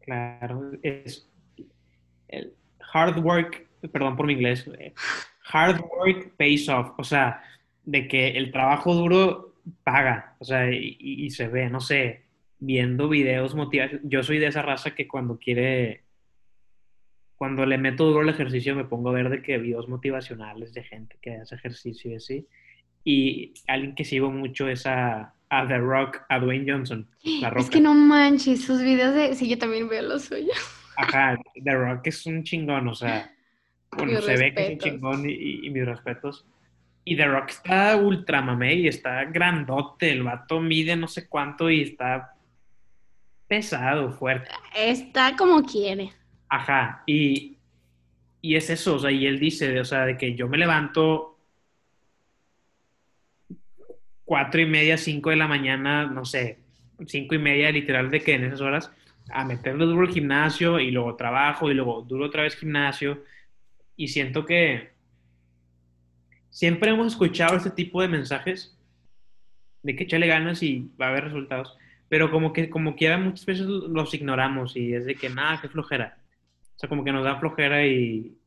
[0.00, 1.28] Claro, es
[2.28, 2.54] el
[2.92, 4.92] hard work, perdón por mi inglés, eh,
[5.52, 7.42] hard work pays off, o sea,
[7.84, 12.22] de que el trabajo duro paga, o sea, y, se ve, no sé,
[12.58, 14.00] viendo videos motivados.
[14.04, 16.02] Yo soy de esa raza que cuando quiere,
[17.36, 20.84] cuando le meto duro el ejercicio, me pongo a ver de que videos motivacionales de
[20.84, 22.46] gente que hace ejercicio y así.
[23.04, 27.08] Y alguien que sigo mucho es a, a The Rock, a Dwayne Johnson.
[27.56, 29.34] Es que no manches, sus videos de...
[29.34, 30.56] Sí, yo también veo los suyos.
[30.96, 33.30] Ajá, The Rock es un chingón, o sea,
[33.96, 36.46] bueno, se ve que es un chingón y, mis respetos.
[37.04, 41.70] Y The Rock está ultra mamey, y está grandote, el vato mide no sé cuánto
[41.70, 42.34] y está
[43.46, 44.50] pesado, fuerte.
[44.76, 46.12] Está como quiere.
[46.50, 47.56] Ajá, y,
[48.42, 51.38] y es eso, o sea, y él dice, o sea, de que yo me levanto
[54.24, 56.58] cuatro y media, cinco de la mañana, no sé,
[57.06, 58.92] cinco y media literal de que en esas horas
[59.30, 63.22] a meterle duro el gimnasio y luego trabajo y luego duro otra vez gimnasio
[63.98, 64.92] y siento que
[66.50, 68.78] siempre hemos escuchado este tipo de mensajes
[69.82, 71.76] de que échale ganas y va a haber resultados,
[72.08, 75.68] pero como que como quiera muchas veces los ignoramos y es de que nada, que
[75.68, 76.16] flojera.
[76.76, 78.38] O sea, como que nos da flojera y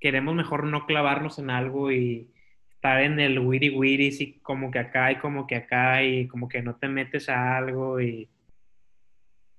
[0.00, 2.30] queremos mejor no clavarnos en algo y
[2.70, 6.48] estar en el wiri wiri, sí, como que acá y como que acá y como
[6.48, 8.30] que no te metes a algo y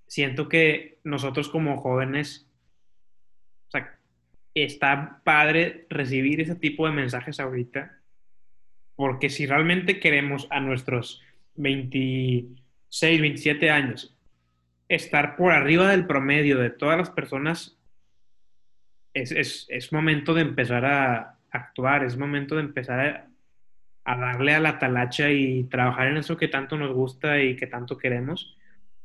[0.07, 2.49] siento que nosotros como jóvenes,
[3.67, 3.96] o sea,
[4.63, 7.99] está padre recibir ese tipo de mensajes ahorita,
[8.95, 11.21] Porque si realmente queremos a nuestros
[11.55, 14.17] 26, 27 años
[14.89, 17.77] estar por arriba del promedio de todas las personas,
[19.13, 23.27] es, momento de empezar a actuar, es momento de empezar a,
[24.05, 27.67] a, darle a la talacha y trabajar en eso que tanto nos gusta y que
[27.67, 28.57] tanto queremos.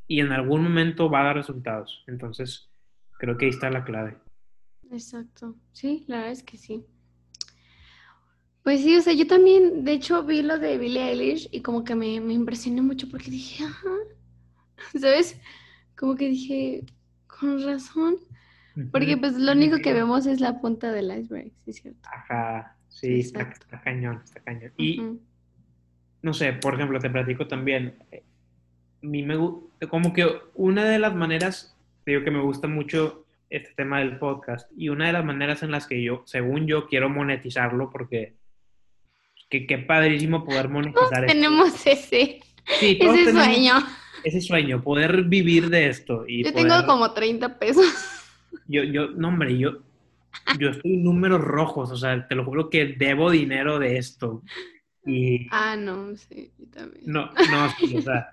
[0.06, 2.04] Y en algún momento va a dar resultados.
[2.06, 2.70] Entonces,
[3.18, 4.16] creo que ahí está la clave.
[4.92, 5.56] Exacto.
[5.72, 6.84] Sí, la verdad es que sí.
[8.62, 11.82] Pues sí, o sea, yo también, de hecho, vi lo de Billie Eilish y como
[11.82, 13.90] que me, me impresioné mucho porque dije, ajá,
[15.00, 15.40] ¿sabes?
[15.96, 16.84] Como que dije,
[17.26, 18.16] con razón.
[18.90, 22.08] Porque pues lo único que vemos es la punta del iceberg, ¿sí es cierto?
[22.10, 23.52] Ajá, sí, está,
[23.84, 24.72] cañón, está cañón.
[24.78, 25.02] Y,
[26.22, 28.22] no sé, por ejemplo, te platico también, eh,
[29.02, 29.36] a mí me
[29.88, 31.76] como que una de las maneras,
[32.06, 33.21] digo que me gusta mucho
[33.52, 36.86] este tema del podcast y una de las maneras en las que yo, según yo,
[36.86, 38.34] quiero monetizarlo porque
[39.50, 41.26] que qué padrísimo poder monetizar.
[41.26, 42.40] tenemos ese,
[42.80, 43.74] ese sueño.
[44.24, 46.24] Ese sueño, poder vivir de esto.
[46.26, 47.84] Y yo tengo como 30 pesos.
[48.66, 49.82] Yo, yo, no hombre, yo,
[50.58, 54.42] yo estoy en números rojos, o sea, te lo juro que debo dinero de esto.
[55.04, 57.04] Y, ah, no, sí, también.
[57.04, 58.30] No, no, sí, o sea,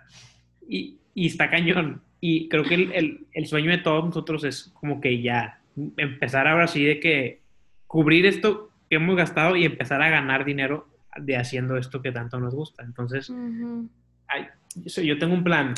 [0.68, 2.02] y, y, está cañón.
[2.22, 5.62] Y creo que el, el, el, sueño de todos nosotros es como que ya
[5.98, 7.42] empezar ahora sí de que
[7.88, 12.40] cubrir esto que hemos gastado y empezar a ganar dinero de haciendo esto que tanto
[12.40, 12.84] nos gusta.
[12.84, 13.32] Entonces,
[14.86, 15.74] yo tengo un plan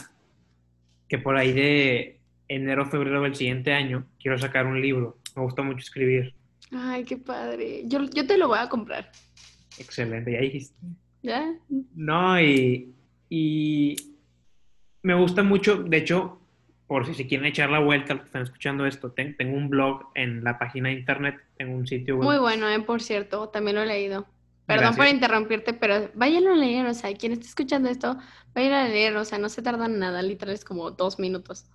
[1.08, 5.18] que por ahí de enero, febrero del siguiente año quiero sacar un libro.
[5.36, 6.34] Me gusta mucho escribir.
[6.72, 7.84] Ay, qué padre.
[7.86, 9.12] Yo, yo te lo voy a comprar.
[9.78, 10.76] Excelente, ya dijiste.
[11.22, 11.54] ¿Ya?
[11.96, 12.94] No, y,
[13.30, 13.96] y
[15.04, 16.40] me gusta mucho, de hecho,
[16.88, 20.10] por si se quieren echar la vuelta, los que están escuchando esto, tengo un blog
[20.16, 22.26] en la página de internet, en un sitio web.
[22.26, 24.28] Muy bueno, eh, por cierto, también lo he leído.
[24.66, 28.18] Perdón por interrumpirte, pero vayan a leer, o sea, quien esté escuchando esto,
[28.54, 31.66] vayan a leer, o sea, no se tardan nada, literal es como dos minutos.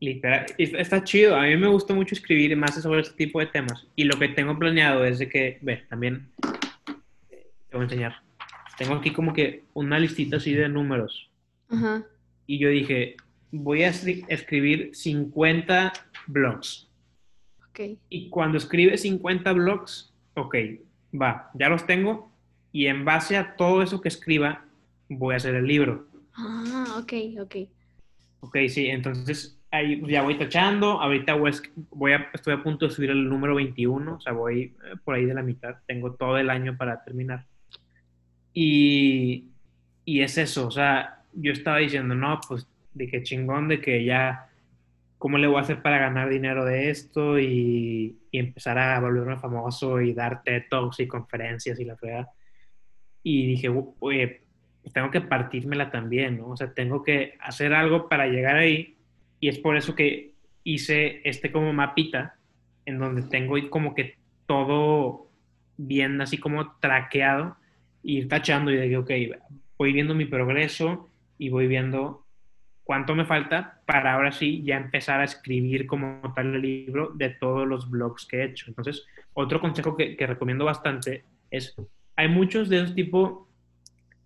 [0.00, 3.86] Literal, está chido, a mí me gusta mucho escribir más sobre este tipo de temas.
[3.96, 6.30] Y lo que tengo planeado es de que, ve, también
[7.26, 8.22] te voy a enseñar.
[8.76, 11.30] Tengo aquí como que una listita así de números.
[11.68, 12.04] Ajá.
[12.48, 13.14] Y yo dije,
[13.52, 15.92] voy a escribir 50
[16.26, 16.88] blogs.
[17.68, 17.80] Ok.
[18.08, 20.56] Y cuando escribe 50 blogs, ok,
[21.20, 22.32] va, ya los tengo
[22.72, 24.64] y en base a todo eso que escriba
[25.10, 26.08] voy a hacer el libro.
[26.32, 27.56] Ah, ok, ok.
[28.40, 33.10] Ok, sí, entonces ahí ya voy tachando, ahorita voy, a, estoy a punto de subir
[33.10, 36.48] el número 21, o sea, voy eh, por ahí de la mitad, tengo todo el
[36.48, 37.44] año para terminar.
[38.54, 39.48] Y,
[40.06, 44.04] y es eso, o sea, yo estaba diciendo, no, pues de qué chingón, de que
[44.04, 44.48] ya
[45.18, 50.00] ¿cómo le voy a hacer para ganar dinero de esto y, empezar a volverme famoso
[50.00, 52.28] y dar TED Talks y conferencias y la fea?
[53.22, 54.42] Y dije, oye,
[54.92, 56.50] tengo que partírmela también, ¿no?
[56.50, 58.96] O sea, tengo que hacer algo para llegar ahí
[59.40, 62.36] y es por eso que hice este como mapita
[62.86, 65.28] en donde tengo como que todo
[65.76, 67.56] bien así como traqueado
[68.02, 69.10] y ir tachando y digo, ok,
[69.76, 71.08] voy viendo mi progreso
[71.38, 72.26] y voy viendo
[72.88, 77.28] cuánto me falta para ahora sí ya empezar a escribir como tal el libro de
[77.30, 78.64] todos los blogs que he hecho.
[78.68, 81.76] Entonces, otro consejo que, recomiendo bastante es,
[82.16, 83.46] hay muchos de esos tipo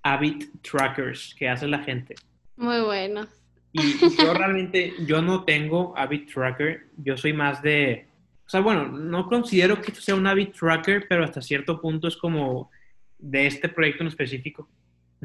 [0.03, 2.15] habit trackers que hace la gente.
[2.57, 3.29] Muy buenos.
[3.73, 8.07] Y yo realmente, yo no tengo habit tracker, yo soy más de,
[8.47, 12.07] o sea, bueno, no considero que esto sea un habit tracker, pero hasta cierto punto
[12.07, 12.71] es como
[13.19, 14.69] de este proyecto en específico,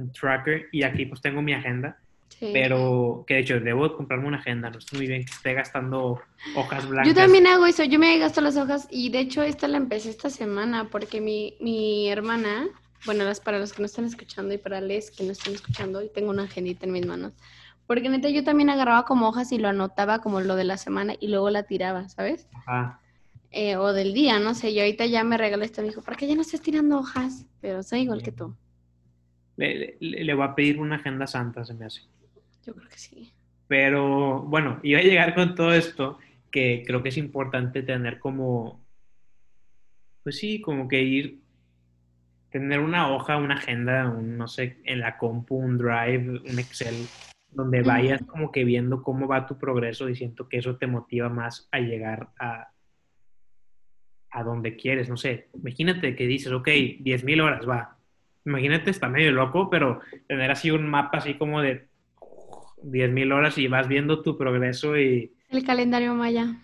[0.01, 1.97] un tracker, y aquí pues tengo mi agenda
[2.39, 6.19] pero que de hecho debo comprarme una agenda, no estoy muy bien que esté gastando
[6.55, 7.07] hojas blancas.
[7.07, 10.10] Yo también hago eso, yo me gasto las hojas y de hecho esta la empecé
[10.10, 12.67] esta semana porque mi, mi hermana,
[13.05, 16.03] bueno, las para los que no están escuchando y para les que no están escuchando,
[16.03, 17.33] y tengo una agendita en mis manos.
[17.88, 21.15] Porque neta yo también agarraba como hojas y lo anotaba como lo de la semana
[21.19, 22.47] y luego la tiraba, ¿sabes?
[22.53, 22.99] Ajá.
[23.49, 26.17] Eh, o del día, no sé, yo ahorita ya me regalé esto, me dijo, ¿para
[26.17, 27.45] qué ya no estés tirando hojas?
[27.62, 28.53] Pero soy igual que tú.
[29.58, 32.01] Le, le, le voy a pedir una agenda santa, se me hace.
[32.66, 33.34] Yo creo que sí.
[33.68, 36.18] Pero bueno, iba a llegar con todo esto
[36.51, 38.84] que creo que es importante tener como,
[40.24, 41.41] pues sí, como que ir,
[42.49, 46.95] tener una hoja, una agenda, un, no sé, en la compu, un drive, un Excel,
[47.51, 51.30] donde vayas como que viendo cómo va tu progreso y siento que eso te motiva
[51.30, 52.72] más a llegar a,
[54.32, 57.97] a donde quieres, no sé, imagínate que dices, ok, 10.000 horas, va.
[58.48, 61.89] Imagínate, está medio loco, pero tener así un mapa así como de
[62.82, 65.34] 10.000 horas y vas viendo tu progreso y...
[65.50, 66.56] El calendario maya.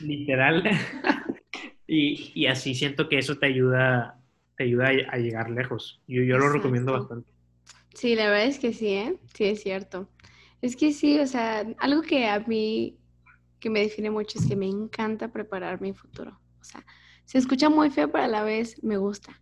[0.00, 0.62] Literal.
[1.88, 4.14] y, y, así siento que eso te ayuda
[4.56, 6.00] te ayuda a, llegar lejos.
[6.06, 7.32] Yo, yo lo recomiendo bastante.
[7.94, 9.16] Sí, la verdad es que sí, ¿eh?
[9.34, 10.08] Sí, es cierto.
[10.62, 12.96] Es que sí, o sea, algo que a mí
[13.58, 16.38] que me define mucho es que me encanta preparar mi futuro.
[16.60, 16.84] O sea,
[17.24, 19.40] se escucha muy feo, pero a la vez me gusta.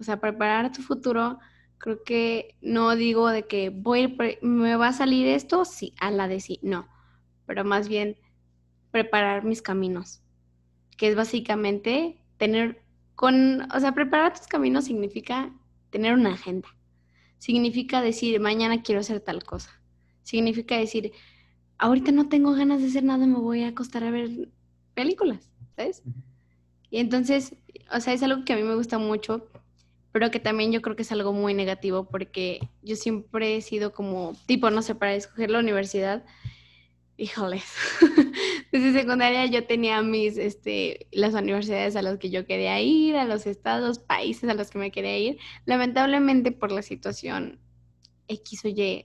[0.00, 1.38] O sea, preparar tu futuro,
[1.78, 6.28] creo que no digo de que voy, me va a salir esto, sí, a la
[6.28, 6.88] de sí, no.
[7.46, 8.16] Pero más bien
[8.90, 10.22] preparar mis caminos,
[10.96, 12.82] que es básicamente tener
[13.14, 15.52] con, o sea, preparar tus caminos significa
[15.90, 16.68] tener una agenda.
[17.38, 19.70] Significa decir, mañana quiero hacer tal cosa.
[20.22, 21.12] Significa decir,
[21.78, 24.50] ahorita no tengo ganas de hacer nada, me voy a acostar a ver
[24.94, 26.02] películas, ¿sabes?
[26.90, 27.54] Y entonces,
[27.92, 29.48] o sea, es algo que a mí me gusta mucho,
[30.16, 33.92] pero que también yo creo que es algo muy negativo porque yo siempre he sido
[33.92, 36.24] como, tipo, no sé, para escoger la universidad,
[37.18, 37.64] híjoles,
[38.72, 43.26] desde secundaria yo tenía mis, este, las universidades a las que yo quería ir, a
[43.26, 45.38] los estados, países a los que me quería ir.
[45.66, 47.60] Lamentablemente por la situación
[48.26, 49.04] X o Y,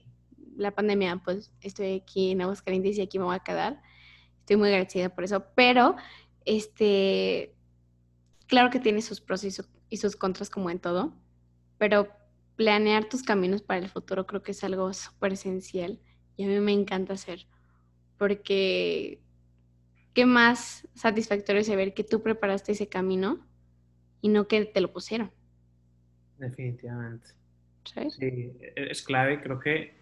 [0.56, 3.82] la pandemia, pues estoy aquí en Aguascalientes y aquí me voy a quedar.
[4.38, 5.94] Estoy muy agradecida por eso, pero
[6.46, 7.54] este,
[8.46, 9.50] claro que tiene sus pros y,
[9.92, 11.12] y sus contras como en todo,
[11.76, 12.08] pero
[12.56, 16.00] planear tus caminos para el futuro creo que es algo súper esencial
[16.34, 17.46] y a mí me encanta hacer
[18.16, 19.20] porque
[20.14, 23.46] qué más satisfactorio es saber que tú preparaste ese camino
[24.22, 25.30] y no que te lo pusieron.
[26.38, 27.28] Definitivamente.
[27.84, 28.52] ¿Sí?
[28.76, 29.42] es clave.
[29.42, 29.94] Creo que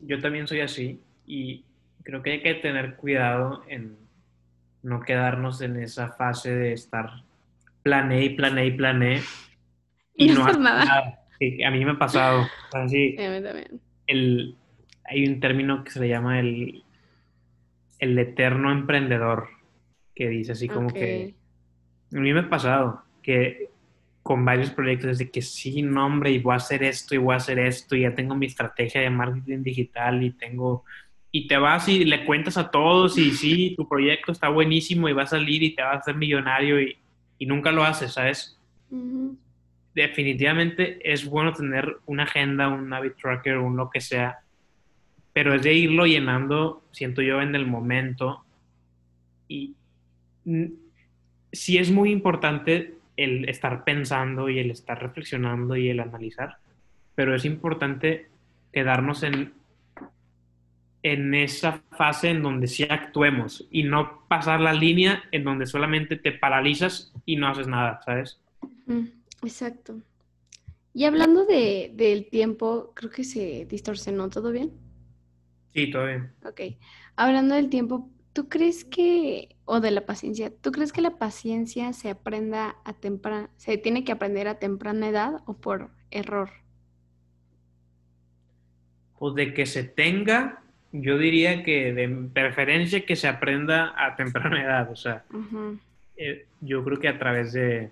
[0.00, 1.64] yo también soy así y
[2.02, 3.96] creo que hay que tener cuidado en
[4.82, 7.24] no quedarnos en esa fase de estar
[7.84, 9.22] planeé y planeé y planeé
[10.16, 11.20] y, no, hacer nada.
[11.64, 12.44] a mí me ha pasado.
[12.72, 13.80] Así, a mí también.
[14.08, 14.56] El,
[15.04, 16.82] hay un término que se le llama el
[18.00, 19.48] el eterno emprendedor
[20.14, 21.34] que dice así como que
[22.12, 23.70] a mí me ha pasado que
[24.22, 27.34] con varios proyectos desde que sí, no hombre, y voy a hacer esto y voy
[27.34, 30.84] a hacer esto y ya tengo mi estrategia de marketing digital y tengo
[31.30, 35.12] y te vas y le cuentas a todos y sí, tu proyecto está buenísimo y
[35.12, 36.96] va a salir y te vas a hacer millonario y,
[37.38, 38.58] y nunca lo haces, ¿sabes?
[39.94, 44.40] Definitivamente es bueno tener una agenda, un habit tracker, un lo que sea,
[45.32, 48.44] pero es de irlo llenando, siento yo, en el momento.
[49.48, 49.74] Y
[51.52, 56.58] sí es muy importante el estar pensando y el estar reflexionando y el analizar,
[57.14, 58.28] pero es importante
[58.72, 59.54] quedarnos en,
[61.04, 66.16] en esa fase en donde sí actuemos y no pasar la línea en donde solamente
[66.16, 68.40] te paralizas y no haces nada, ¿sabes?
[69.42, 70.00] Exacto.
[70.94, 74.72] Y hablando de, del tiempo, creo que se distorsionó todo bien.
[75.74, 76.32] Sí, todo bien.
[76.42, 76.78] Ok.
[77.16, 81.92] Hablando del tiempo, ¿tú crees que, o de la paciencia, ¿tú crees que la paciencia
[81.92, 86.48] se aprenda a temprana, se tiene que aprender a temprana edad o por error?
[89.18, 90.63] Pues de que se tenga,
[90.96, 95.24] yo diría que de preferencia que se aprenda a temprana edad, o sea,
[96.16, 97.90] eh, yo creo que a través de,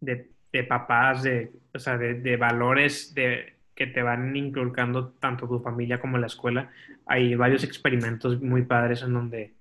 [0.00, 5.98] de, papás, de, o sea, de valores, de que te van inculcando tanto tu familia
[5.98, 6.70] como la escuela.
[7.06, 9.54] Hay varios experimentos muy padres en donde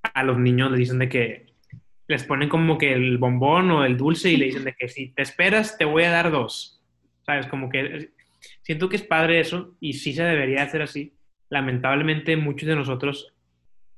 [0.00, 1.46] a los niños les dicen de que
[2.06, 5.08] les ponen como que el bombón o el dulce y le dicen de que si
[5.08, 6.80] te esperas te voy a dar dos.
[7.26, 7.48] ¿Sabes?
[7.48, 8.10] Como que
[8.62, 11.14] siento que es padre eso y sí se debería hacer así.
[11.48, 13.34] Lamentablemente muchos de nosotros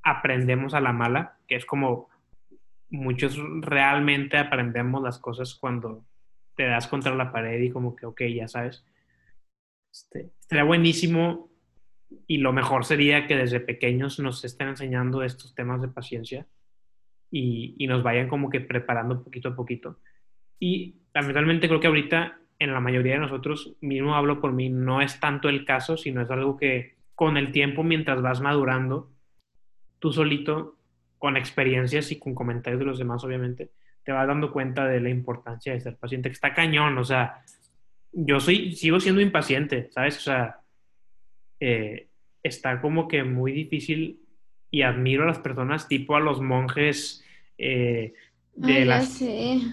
[0.03, 2.09] aprendemos a la mala, que es como
[2.91, 6.05] muchos realmente aprendemos las cosas cuando
[6.57, 8.85] te das contra la pared y como que, ok, ya sabes.
[9.93, 11.51] Este, estaría buenísimo
[12.27, 16.47] y lo mejor sería que desde pequeños nos estén enseñando estos temas de paciencia
[17.31, 19.99] y, y, nos vayan como que preparando poquito a poquito.
[20.61, 25.01] Y lamentablemente creo que ahorita en la mayoría de nosotros, mismo hablo por mí, no
[25.01, 29.11] es tanto el caso, sino es algo que con el tiempo, mientras vas madurando,
[29.99, 30.77] tú solito,
[31.19, 33.71] con experiencias y con comentarios de los demás, obviamente,
[34.05, 37.43] te vas dando cuenta de la importancia de ser paciente, que está cañón, o sea,
[38.13, 40.19] yo soy, sigo siendo impaciente, ¿sabes?
[40.19, 40.61] O sea,
[41.61, 42.09] eh,
[42.43, 44.21] está como que muy difícil
[44.71, 47.25] y admiro a las personas tipo a los monjes
[47.59, 48.13] eh,
[48.55, 49.23] de las,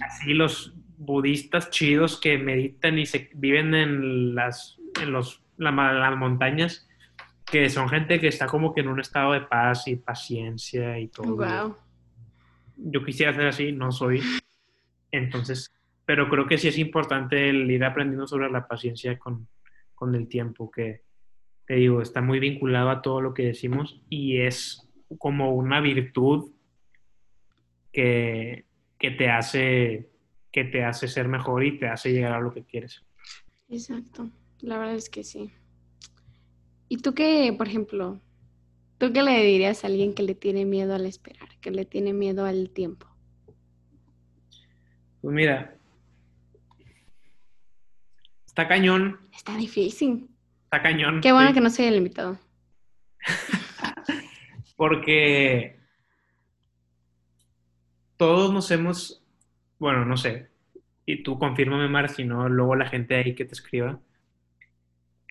[0.01, 6.87] así los budistas chidos que meditan y se viven en las, en los, las montañas,
[7.45, 11.07] que son gente que está como que en un estado de paz y paciencia y
[11.07, 11.37] todo.
[11.37, 11.75] Wow.
[12.77, 14.21] Yo quisiera ser así, no soy.
[15.11, 15.73] Entonces,
[16.05, 19.47] pero creo que sí es importante el ir aprendiendo sobre la paciencia con,
[19.95, 21.01] con el tiempo, que
[21.65, 24.87] te digo, está muy vinculado a todo lo que decimos y es
[25.17, 26.51] como una virtud
[27.91, 28.65] que,
[28.99, 30.10] que te hace
[30.51, 33.03] que te hace ser mejor y te hace llegar a lo que quieres.
[33.69, 34.29] Exacto,
[34.59, 35.51] la verdad es que sí.
[36.89, 38.21] ¿Y tú qué, por ejemplo,
[38.97, 42.11] tú qué le dirías a alguien que le tiene miedo al esperar, que le tiene
[42.11, 43.07] miedo al tiempo?
[45.21, 45.77] Pues mira,
[48.45, 49.19] está cañón.
[49.33, 50.29] Está difícil.
[50.65, 51.21] Está cañón.
[51.21, 52.39] Qué bueno que no soy el invitado.
[54.75, 55.79] Porque
[58.17, 59.20] todos nos hemos,
[59.81, 60.47] bueno, no sé,
[61.07, 63.99] y tú confírmame, Mar, si no, luego la gente ahí que te escriba.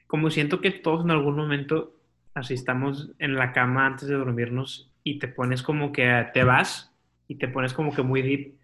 [0.09, 1.95] Como siento que todos en algún momento,
[2.35, 6.93] así estamos en la cama antes de dormirnos y te pones como que te vas
[7.29, 8.57] y te pones como que muy deep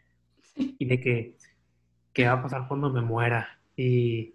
[0.57, 1.37] y de que,
[2.13, 3.61] ¿qué va a pasar cuando me muera?
[3.77, 4.35] Y,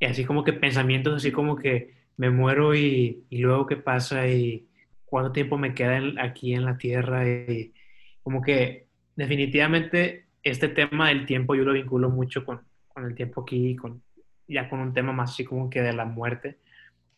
[0.00, 4.26] y así como que pensamientos así como que me muero y, y luego qué pasa
[4.28, 4.66] y
[5.04, 7.74] cuánto tiempo me queda aquí en la tierra y
[8.22, 13.40] como que definitivamente este tema del tiempo yo lo vinculo mucho con, con el tiempo
[13.40, 14.02] aquí, con,
[14.46, 16.58] ya con un tema más así como que de la muerte.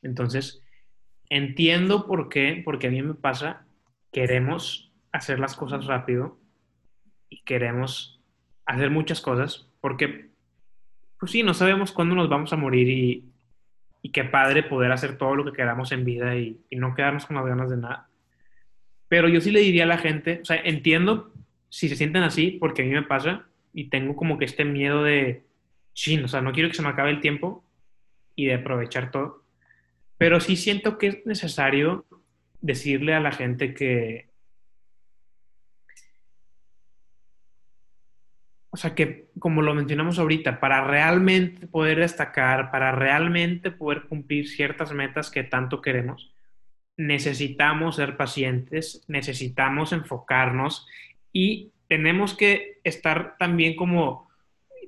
[0.02, 0.62] Entonces,
[1.28, 3.66] entiendo por qué, porque a mí me pasa,
[4.12, 6.38] queremos hacer las cosas rápido
[7.28, 8.22] y queremos
[8.64, 10.30] hacer muchas cosas, porque,
[11.18, 13.24] pues sí, no sabemos cuándo nos vamos a morir y,
[14.02, 17.26] y qué padre poder hacer todo lo que queramos en vida y, y no quedarnos
[17.26, 18.08] con las ganas de nada.
[19.08, 21.32] Pero yo sí le diría a la gente, o sea, entiendo
[21.76, 25.04] si se sienten así, porque a mí me pasa y tengo como que este miedo
[25.04, 25.44] de,
[25.92, 27.66] chin, o sea, no quiero que se me acabe el tiempo
[28.34, 29.44] y de aprovechar todo.
[30.16, 32.06] Pero sí siento que es necesario
[32.62, 34.30] decirle a la gente que,
[38.70, 44.48] o sea, que como lo mencionamos ahorita, para realmente poder destacar, para realmente poder cumplir
[44.48, 46.32] ciertas metas que tanto queremos,
[46.96, 50.86] necesitamos ser pacientes, necesitamos enfocarnos
[51.36, 54.26] y tenemos que estar también como,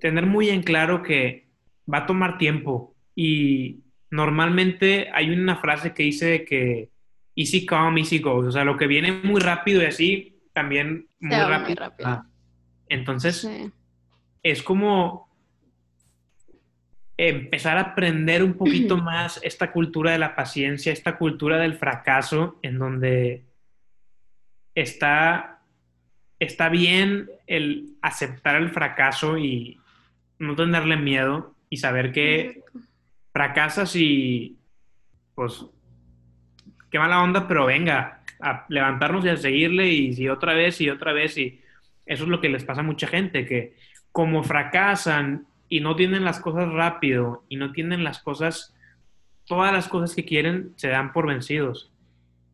[0.00, 1.50] tener muy en claro que
[1.92, 2.96] va a tomar tiempo.
[3.14, 3.80] Y
[4.10, 6.88] normalmente hay una frase que dice que
[7.36, 11.36] easy come, easy goes, o sea, lo que viene muy rápido y así, también muy
[11.36, 11.92] rápido.
[12.02, 12.24] Ah,
[12.88, 13.46] entonces,
[14.42, 15.28] es como
[17.18, 22.58] empezar a aprender un poquito más esta cultura de la paciencia, esta cultura del fracaso,
[22.62, 23.44] en donde
[24.74, 25.57] está
[26.38, 29.80] está bien el aceptar el fracaso y
[30.38, 32.62] no tenerle miedo y saber que
[33.32, 34.56] fracasas y
[35.34, 35.64] pues
[36.90, 40.90] qué mala onda, pero venga, a levantarnos y a seguirle y, si otra vez y
[40.90, 41.60] otra vez y
[42.06, 43.74] eso es lo que les pasa a mucha gente, que
[44.12, 48.74] como fracasan y no tienen las cosas rápido y no tienen las cosas,
[49.44, 51.92] todas las cosas que quieren, se dan por vencidos.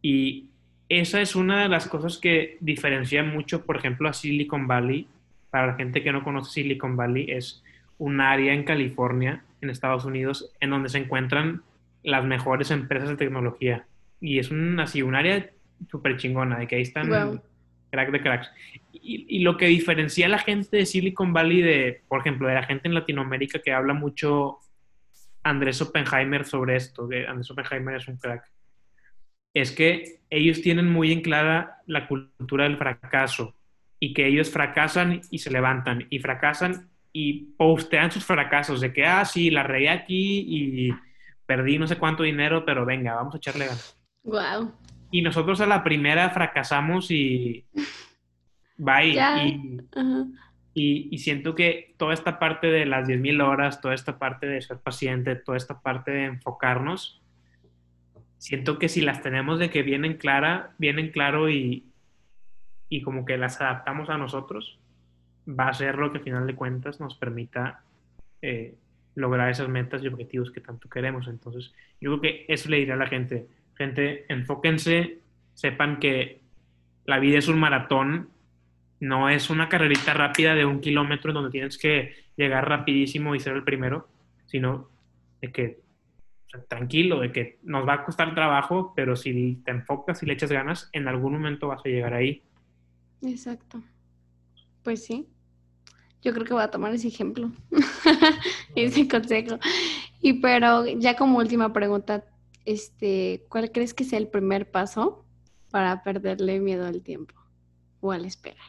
[0.02, 0.48] Y
[0.88, 5.08] esa es una de las cosas que diferencia mucho, por ejemplo, a Silicon Valley.
[5.50, 7.62] Para la gente que no conoce Silicon Valley, es
[7.98, 11.62] un área en California, en Estados Unidos, en donde se encuentran
[12.02, 13.86] las mejores empresas de tecnología.
[14.20, 15.50] Y es un, así, un área
[15.90, 17.40] súper chingona, de que ahí están
[17.90, 18.50] crack de cracks.
[18.92, 22.54] Y, y, lo que diferencia a la gente de Silicon Valley de, por ejemplo, de
[22.54, 24.58] la gente en Latinoamérica que habla mucho
[25.42, 28.50] Andrés Oppenheimer sobre esto, que Andrés Oppenheimer es un crack
[29.54, 33.54] es que ellos tienen muy en clara la cultura del fracaso
[34.00, 39.06] y que ellos fracasan y se levantan y fracasan y postean sus fracasos de que,
[39.06, 40.90] ah, sí, la reí aquí y
[41.46, 43.96] perdí no sé cuánto dinero, pero venga, vamos a echarle ganas.
[44.24, 44.74] Wow.
[45.12, 47.64] Y nosotros a la primera fracasamos y
[48.76, 49.14] bye.
[50.76, 54.60] Y, y, siento que toda esta parte de las 10.000 horas, toda esta parte de
[54.60, 57.22] ser paciente, toda esta parte de enfocarnos,
[58.38, 61.86] siento que si las tenemos de que vienen clara, vienen claro y,
[62.88, 64.78] y como que las adaptamos a nosotros,
[65.48, 67.82] va a ser lo que al final de cuentas nos permita
[68.42, 68.74] eh,
[69.14, 71.28] lograr esas metas y objetivos que tanto queremos.
[71.28, 73.46] Entonces, yo creo que eso le diré a la gente.
[73.76, 75.18] Gente, enfóquense,
[75.54, 76.40] sepan que
[77.04, 78.30] la vida es un maratón,
[79.00, 83.54] no es una carrerita rápida de un kilómetro donde tienes que llegar rapidísimo y ser
[83.54, 84.08] el primero,
[84.46, 84.88] sino
[85.40, 85.83] de que
[86.68, 90.52] tranquilo, de que nos va a costar trabajo, pero si te enfocas y le echas
[90.52, 92.42] ganas, en algún momento vas a llegar ahí.
[93.22, 93.82] Exacto.
[94.82, 95.28] Pues sí.
[96.22, 97.50] Yo creo que voy a tomar ese ejemplo,
[98.76, 99.58] ese consejo.
[100.20, 102.24] Y pero ya como última pregunta,
[102.64, 105.24] este, ¿cuál crees que sea el primer paso
[105.70, 107.34] para perderle miedo al tiempo
[108.00, 108.64] o al esperar?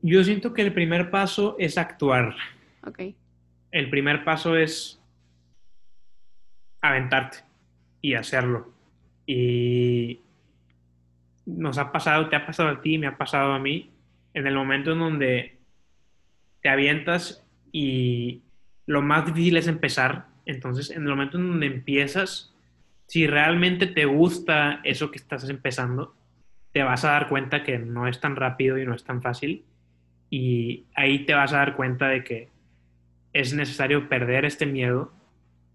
[0.00, 2.34] Yo siento que el primer paso es actuar.
[2.86, 3.00] Ok.
[3.72, 5.02] El primer paso es
[6.88, 7.38] aventarte
[8.00, 8.72] y hacerlo.
[9.26, 10.20] Y
[11.46, 13.90] nos ha pasado, te ha pasado a ti, me ha pasado a mí,
[14.34, 15.58] en el momento en donde
[16.60, 18.42] te avientas y
[18.86, 22.54] lo más difícil es empezar, entonces en el momento en donde empiezas,
[23.06, 26.14] si realmente te gusta eso que estás empezando,
[26.72, 29.64] te vas a dar cuenta que no es tan rápido y no es tan fácil
[30.30, 32.48] y ahí te vas a dar cuenta de que
[33.32, 35.12] es necesario perder este miedo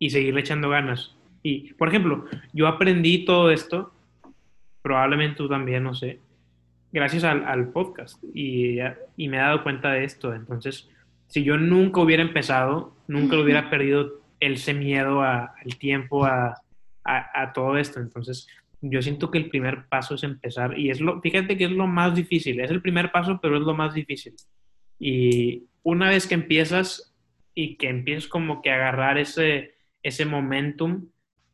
[0.01, 1.15] y seguirle echando ganas.
[1.43, 3.93] Y, por ejemplo, yo aprendí todo esto,
[4.81, 6.19] probablemente tú también, no sé,
[6.91, 8.79] gracias al, podcast y,
[9.15, 10.33] y, me he dado cuenta de esto.
[10.33, 10.89] Entonces,
[11.27, 16.59] si yo nunca hubiera empezado, nunca lo hubiera perdido ese miedo al tiempo, a,
[17.03, 17.99] a, todo esto.
[17.99, 18.47] Entonces,
[18.81, 21.85] yo siento que el primer paso es empezar y es lo, fíjate que es lo
[21.85, 24.33] más difícil, es el primer paso, pero es lo más difícil.
[24.97, 27.13] Y una vez que empiezas
[27.53, 29.70] y que empiezas como que a agarrar ese,
[30.03, 31.07] ese momentum,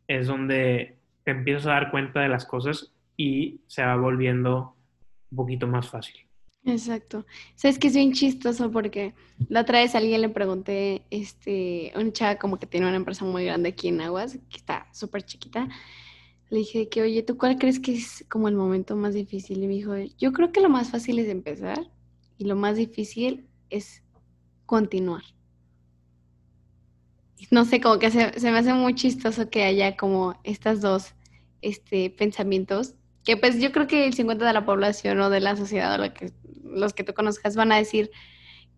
[0.07, 4.75] es donde te empiezas a dar cuenta de las cosas y se va volviendo
[5.31, 6.15] un poquito más fácil.
[6.63, 7.25] Exacto.
[7.55, 9.13] Sabes que es bien chistoso porque
[9.47, 13.23] la otra vez a alguien le pregunté, este, un chava como que tiene una empresa
[13.25, 15.67] muy grande aquí en Aguas, que está súper chiquita.
[16.49, 19.63] Le dije que, oye, ¿tú cuál crees que es como el momento más difícil?
[19.63, 21.79] Y me dijo, yo creo que lo más fácil es empezar
[22.37, 24.03] y lo más difícil es
[24.65, 25.23] continuar
[27.51, 31.13] no sé, como que se, me hace muy chistoso que haya como estas dos
[31.61, 35.55] este, pensamientos, que pues yo creo que el 50% de la población o de la
[35.55, 36.31] sociedad o lo que,
[36.63, 38.11] los que tú conozcas van a decir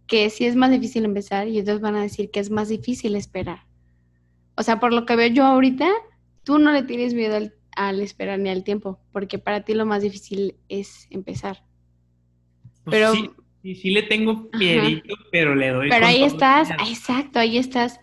[0.08, 3.16] que sí es más difícil empezar y otros van a decir que es más difícil
[3.16, 3.66] esperar.
[4.56, 5.88] O sea, por lo que veo yo ahorita,
[6.44, 7.38] tú no le tienes miedo
[7.76, 11.64] al, esperar ni al tiempo, porque para ti lo más difícil es empezar.
[12.84, 13.14] Pues pero
[13.62, 15.90] sí, sí, le tengo miedito, pero le doy.
[15.90, 18.00] Pero ahí estás, exacto, ahí estás.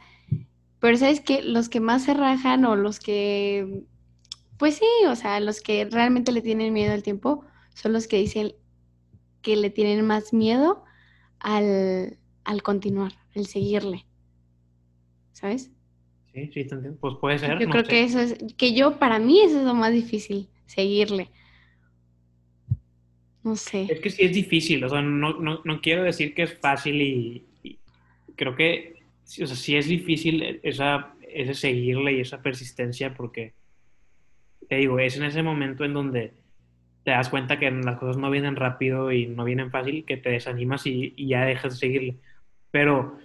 [0.81, 3.85] Pero sabes que los que más se rajan o los que,
[4.59, 8.19] pues sí, o sea, los que realmente le tienen miedo al tiempo son los que
[8.19, 8.53] dicen
[9.43, 10.85] que le tienen más miedo
[11.39, 12.19] al,
[12.63, 14.07] continuar, al seguirle.
[15.33, 15.71] ¿Sabes?
[16.33, 16.67] Sí, sí,
[17.01, 17.59] pues puede ser.
[17.59, 21.31] Yo creo que eso es, que yo, para mí eso es lo más difícil, seguirle.
[23.43, 23.87] No sé.
[23.89, 27.79] Es que sí es difícil, o sea, no, no, quiero decir que es fácil y
[28.35, 28.96] creo que
[29.27, 33.55] o sea, sí es difícil esa, ese seguirle y esa persistencia porque,
[34.69, 36.33] te digo, es en ese momento en donde
[37.05, 40.31] te das cuenta que las cosas no vienen rápido y no vienen fácil, que te
[40.31, 42.17] desanimas y, ya dejas de seguirle.
[42.71, 43.17] Pero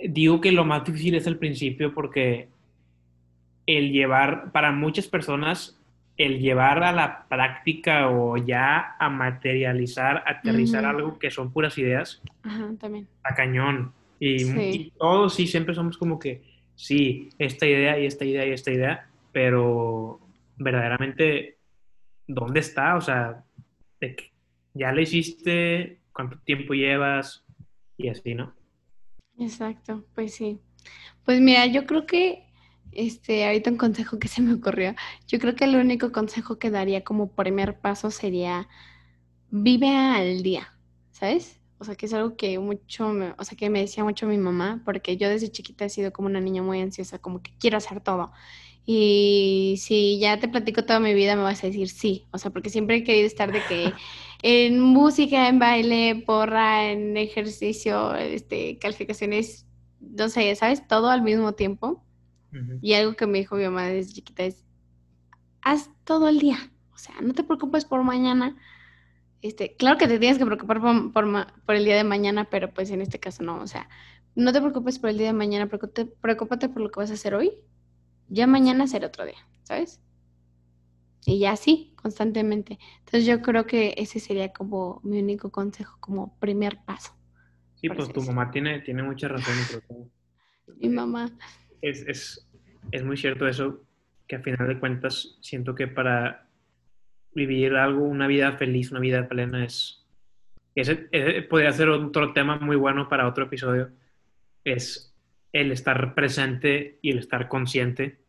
[0.00, 2.48] digo que lo más difícil es el principio porque
[3.66, 5.76] el llevar, para muchas personas,
[6.16, 12.22] el llevar a la práctica o ya a materializar, aterrizar algo que son puras ideas,
[12.78, 13.08] también.
[13.22, 13.92] a cañón.
[14.20, 16.42] Y, todos sí, siempre somos como que,
[16.74, 20.20] sí, esta idea y esta idea y esta idea, pero
[20.56, 21.58] verdaderamente,
[22.26, 22.96] ¿dónde está?
[22.96, 23.44] O sea,
[24.74, 27.44] ya le hiciste, cuánto tiempo llevas
[27.96, 28.54] y así, ¿no?
[29.38, 30.58] Exacto, pues sí.
[31.24, 32.46] Pues mira, yo creo que,
[32.92, 34.94] este, ahorita un consejo que se me ocurrió,
[35.26, 38.68] yo creo que el único consejo que daría como primer paso sería,
[39.50, 40.76] vive al día,
[41.12, 41.60] ¿sabes?
[41.78, 44.38] O sea, que es algo que mucho, me, o sea, que me decía mucho mi
[44.38, 47.76] mamá, porque yo desde chiquita he sido como una niña muy ansiosa, como que quiero
[47.76, 48.32] hacer todo.
[48.90, 52.26] Y si ya te platico toda mi vida, me vas a decir sí.
[52.30, 53.92] O sea, porque siempre he querido estar de que
[54.42, 59.66] en música, en baile, porra, en ejercicio, este, calificaciones,
[60.00, 60.88] no sé, ¿sabes?
[60.88, 62.02] Todo al mismo tiempo.
[62.80, 64.64] Y algo que me dijo mi mamá desde chiquita es,
[65.60, 66.72] haz todo el día.
[66.94, 68.56] O sea, no te preocupes por mañana,
[69.42, 73.00] este, claro que te tienes que preocupar por, el día de mañana, pero pues en
[73.00, 73.88] este caso no, o sea,
[74.34, 77.14] no te preocupes por el día de mañana, preocúpate, preocúpate por lo que vas a
[77.14, 77.52] hacer hoy,
[78.28, 80.00] ya mañana será otro día, ¿sabes?
[81.24, 82.78] Y ya así, constantemente.
[83.00, 87.12] Entonces yo creo que ese sería como mi único consejo, como primer paso.
[87.74, 89.54] Sí, pues tu mamá tiene, tiene mucha razón.
[90.80, 91.30] mi mamá.
[91.80, 92.48] Es, es,
[92.90, 93.84] es muy cierto eso,
[94.26, 96.47] que a final de cuentas siento que para
[97.34, 100.06] vivir algo, una vida feliz, una vida plena es...
[100.74, 101.08] Ese,
[101.48, 103.90] podría ser otro tema muy bueno para otro episodio.
[104.62, 105.12] Es
[105.52, 108.20] el estar presente y el estar consciente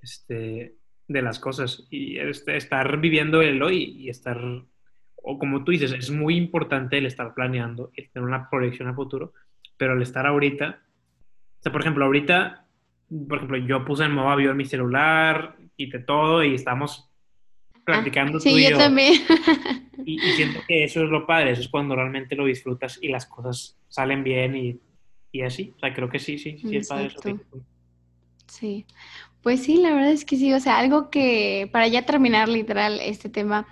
[0.00, 0.76] este,
[1.08, 4.38] de las cosas y este, estar viviendo el hoy y estar,
[5.16, 8.94] o como tú dices, es muy importante el estar planeando, el tener una proyección a
[8.94, 9.32] futuro,
[9.76, 10.82] pero el estar ahorita,
[11.58, 12.66] o sea, por ejemplo, ahorita,
[13.28, 17.09] por ejemplo, yo puse en modo avión mi celular, quité todo y estamos
[17.90, 19.14] practicando ah, sí, yo, también.
[20.06, 23.26] Y, siento que eso es lo padre, eso es cuando realmente lo disfrutas y las
[23.26, 24.80] cosas salen bien y,
[25.30, 25.74] y así.
[25.76, 27.38] O sea, creo que sí, sí, sí es padre eso.
[28.46, 28.86] Sí,
[29.42, 32.98] pues sí, la verdad es que sí, o sea, algo que para ya terminar literal
[33.00, 33.66] este tema,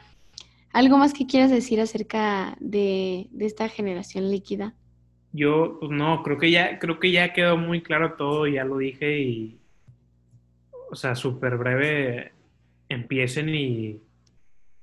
[0.73, 4.75] ¿Algo más que quieras decir acerca de, esta generación líquida?
[5.33, 8.79] Yo, pues no, creo que ya, creo que ya quedó muy claro todo, ya lo
[8.79, 9.59] dije y,
[10.91, 12.33] o sea, súper breve,
[12.89, 14.01] empiecen y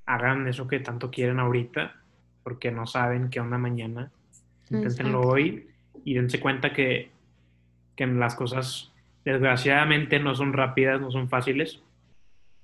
[0.05, 1.95] hagan eso que tanto quieren ahorita,
[2.43, 4.11] porque no saben qué onda mañana.
[4.69, 5.67] Inténtenlo hoy
[6.03, 7.11] y dense cuenta que,
[7.95, 8.91] que las cosas
[9.23, 11.81] desgraciadamente no son rápidas, no son fáciles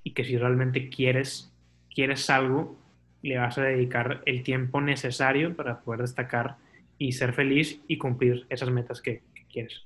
[0.03, 1.51] y que si realmente quieres,
[1.93, 2.77] quieres algo,
[3.21, 6.57] le vas a dedicar el tiempo necesario para poder destacar
[6.97, 9.81] y ser feliz y cumplir esas metas que, quieres.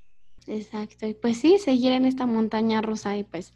[0.45, 3.55] Exacto, y pues sí, seguir en esta montaña rusa y pues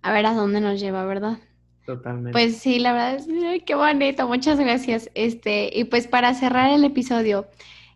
[0.00, 1.38] a ver a dónde nos lleva, ¿verdad?
[1.86, 2.32] Totalmente.
[2.32, 3.26] Pues sí, la verdad es
[3.64, 5.10] qué bonito, muchas gracias.
[5.14, 7.48] Este, y pues para cerrar el episodio,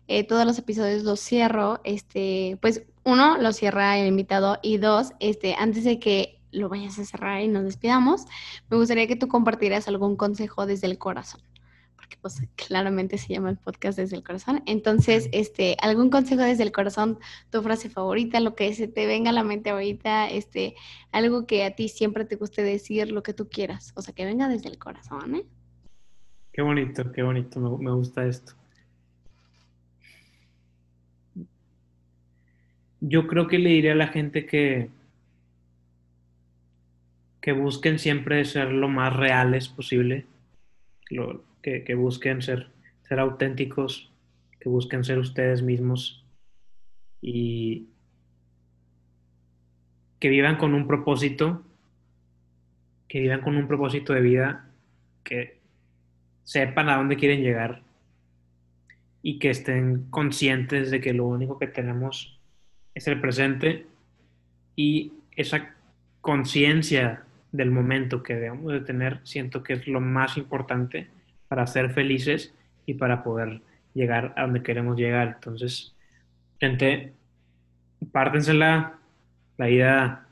[0.07, 5.13] eh, todos los episodios los cierro, este, pues uno, lo cierra el invitado y dos,
[5.19, 8.25] este, antes de que lo vayas a cerrar y nos despidamos,
[8.69, 11.41] me gustaría que tú compartieras algún consejo desde el corazón,
[12.07, 14.63] porque pues claramente se llama el podcast desde el corazón.
[14.65, 17.19] Entonces, este, algún consejo desde el corazón,
[17.51, 20.75] tu frase favorita, lo que se te venga a la mente ahorita, este,
[21.11, 24.25] algo que a ti siempre te guste decir, lo que tú quieras, o sea, que
[24.25, 25.45] venga desde el corazón, ¿eh?
[26.53, 28.53] Qué bonito, qué bonito, me gusta esto.
[32.99, 34.89] Yo creo que le diré a la gente que
[37.39, 40.25] que busquen siempre ser lo más reales posible,
[41.85, 42.67] que, busquen ser,
[43.01, 44.09] ser auténticos,
[44.59, 46.25] que busquen ser ustedes mismos
[47.21, 47.89] y
[50.19, 51.63] que vivan con un propósito,
[53.09, 54.69] que vivan con un propósito de vida,
[55.23, 55.59] que
[56.43, 57.83] sepan a dónde quieren llegar
[59.21, 62.39] y que estén conscientes de que lo único que tenemos
[62.95, 63.85] es el presente
[64.75, 65.75] y esa
[66.21, 71.16] conciencia del momento que debemos de tener, siento que es lo más importante
[71.47, 72.53] para ser felices
[72.85, 73.61] y para poder
[73.93, 75.35] llegar a donde queremos llegar.
[75.35, 75.95] Entonces,
[76.59, 77.13] gente,
[78.11, 78.99] pártensela,
[79.57, 80.27] la vida,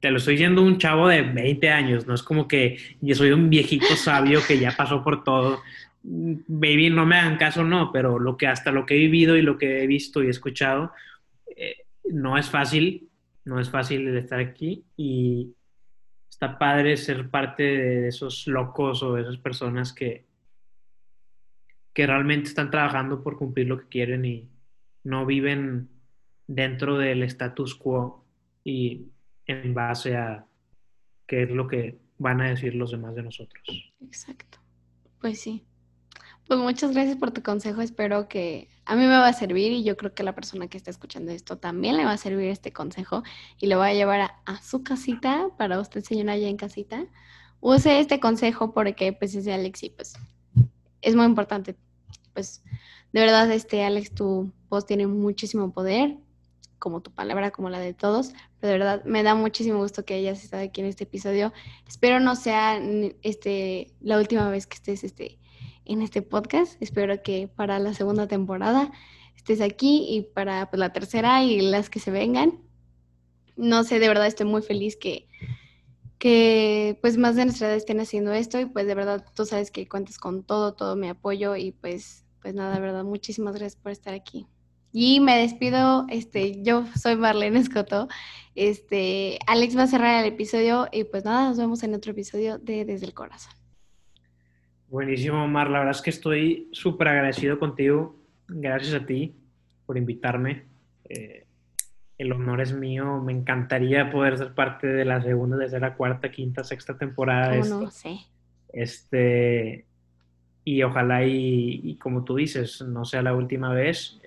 [0.00, 3.30] te lo estoy diciendo un chavo de 20 años, no es como que yo soy
[3.32, 5.60] un viejito sabio que ya pasó por todo.
[6.02, 9.42] Baby, no me hagan caso, no, pero lo que hasta lo que he vivido y
[9.42, 10.92] lo que he visto y escuchado,
[11.54, 13.10] eh, no es fácil,
[13.44, 15.54] no es fácil estar aquí y
[16.30, 20.24] está padre ser parte de esos locos o de esas personas que,
[21.92, 24.48] que realmente están trabajando por cumplir lo que quieren y
[25.04, 25.88] no viven
[26.46, 28.24] dentro del status quo
[28.64, 29.06] y
[29.46, 30.46] en base a
[31.26, 33.62] qué es lo que van a decir los demás de nosotros.
[34.00, 34.58] Exacto.
[35.20, 35.64] Pues sí.
[36.46, 37.80] Pues muchas gracias por tu consejo.
[37.80, 40.76] Espero que a mí me va a servir y yo creo que la persona que
[40.76, 43.22] está escuchando esto también le va a servir este consejo
[43.58, 47.06] y lo voy a llevar a, su casita para usted, señora, allá en casita.
[47.60, 50.14] Use este consejo porque, pues, ese Alex y pues
[51.02, 51.76] es muy importante.
[52.34, 52.62] Pues,
[53.12, 56.16] de verdad, este Alex, tu voz tiene muchísimo poder,
[56.78, 58.32] como tu palabra, como la de todos.
[58.60, 61.52] Pero de verdad, me da muchísimo gusto que hayas estado aquí en este episodio.
[61.86, 62.80] Espero no sea
[63.22, 65.38] este, la última vez que estés este,
[65.84, 66.80] en este podcast.
[66.80, 68.90] Espero que para la segunda temporada
[69.36, 72.60] estés aquí y para pues, la tercera y las que se vengan.
[73.56, 75.28] No sé, de verdad estoy muy feliz que,
[76.20, 79.70] que pues más de nuestra edad estén haciendo esto y pues de verdad tú sabes
[79.70, 83.80] que cuentas con todo, todo mi apoyo y pues, pues nada, de verdad, muchísimas gracias
[83.80, 84.46] por estar aquí.
[84.92, 88.06] Y me despido, este, yo soy Marlene Escoto,
[88.54, 92.58] este, Alex va a cerrar el episodio y pues nada, nos vemos en otro episodio
[92.58, 93.54] de Desde el Corazón.
[94.88, 95.70] Buenísimo, Omar.
[95.70, 98.14] La verdad es que estoy súper agradecido contigo.
[98.46, 99.36] Gracias a ti
[99.86, 100.66] por invitarme.
[101.08, 101.46] Eh,
[102.20, 103.18] el honor es mío.
[103.24, 107.80] Me encantaría poder ser parte de la segunda, tercera, cuarta, quinta, sexta temporada de esto.
[107.80, 108.18] No sé.
[108.74, 109.86] Este,
[110.62, 114.20] y ojalá y, como tú dices, no sea la última vez.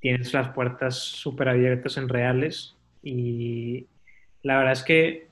[0.00, 3.86] Tienes las puertas súper abiertas en reales y
[4.42, 5.28] la verdad es que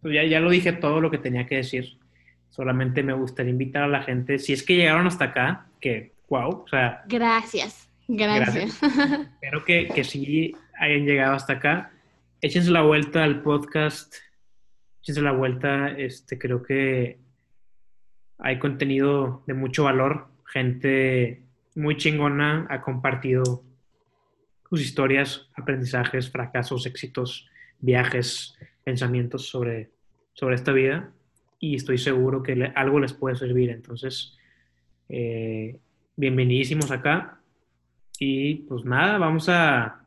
[0.00, 1.98] pues ya, ya lo dije todo lo que tenía que decir.
[2.48, 6.62] Solamente me gustaría invitar a la gente, si es que llegaron hasta acá, que wow,
[6.64, 7.02] o sea...
[7.06, 8.82] Gracias, gracias.
[8.82, 11.92] Espero que, que sí hayan llegado hasta acá.
[12.40, 14.14] Échense la vuelta al podcast,
[15.02, 17.18] échense la vuelta, este, creo que
[18.38, 21.42] hay contenido de mucho valor, gente
[21.74, 23.64] muy chingona ha compartido
[24.68, 27.48] sus historias, aprendizajes, fracasos, éxitos,
[27.80, 29.90] viajes, pensamientos sobre,
[30.34, 31.12] sobre esta vida
[31.58, 33.70] y estoy seguro que algo les puede servir.
[33.70, 34.36] Entonces,
[35.08, 35.78] eh,
[36.16, 37.40] bienvenidísimos acá.
[38.18, 39.97] Y pues nada, vamos a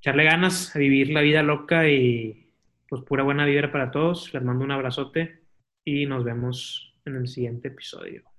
[0.00, 2.50] echarle ganas a vivir la vida loca y
[2.88, 4.32] pues pura buena vibra para todos.
[4.32, 5.42] Les mando un abrazote
[5.84, 8.29] y nos vemos en el siguiente episodio.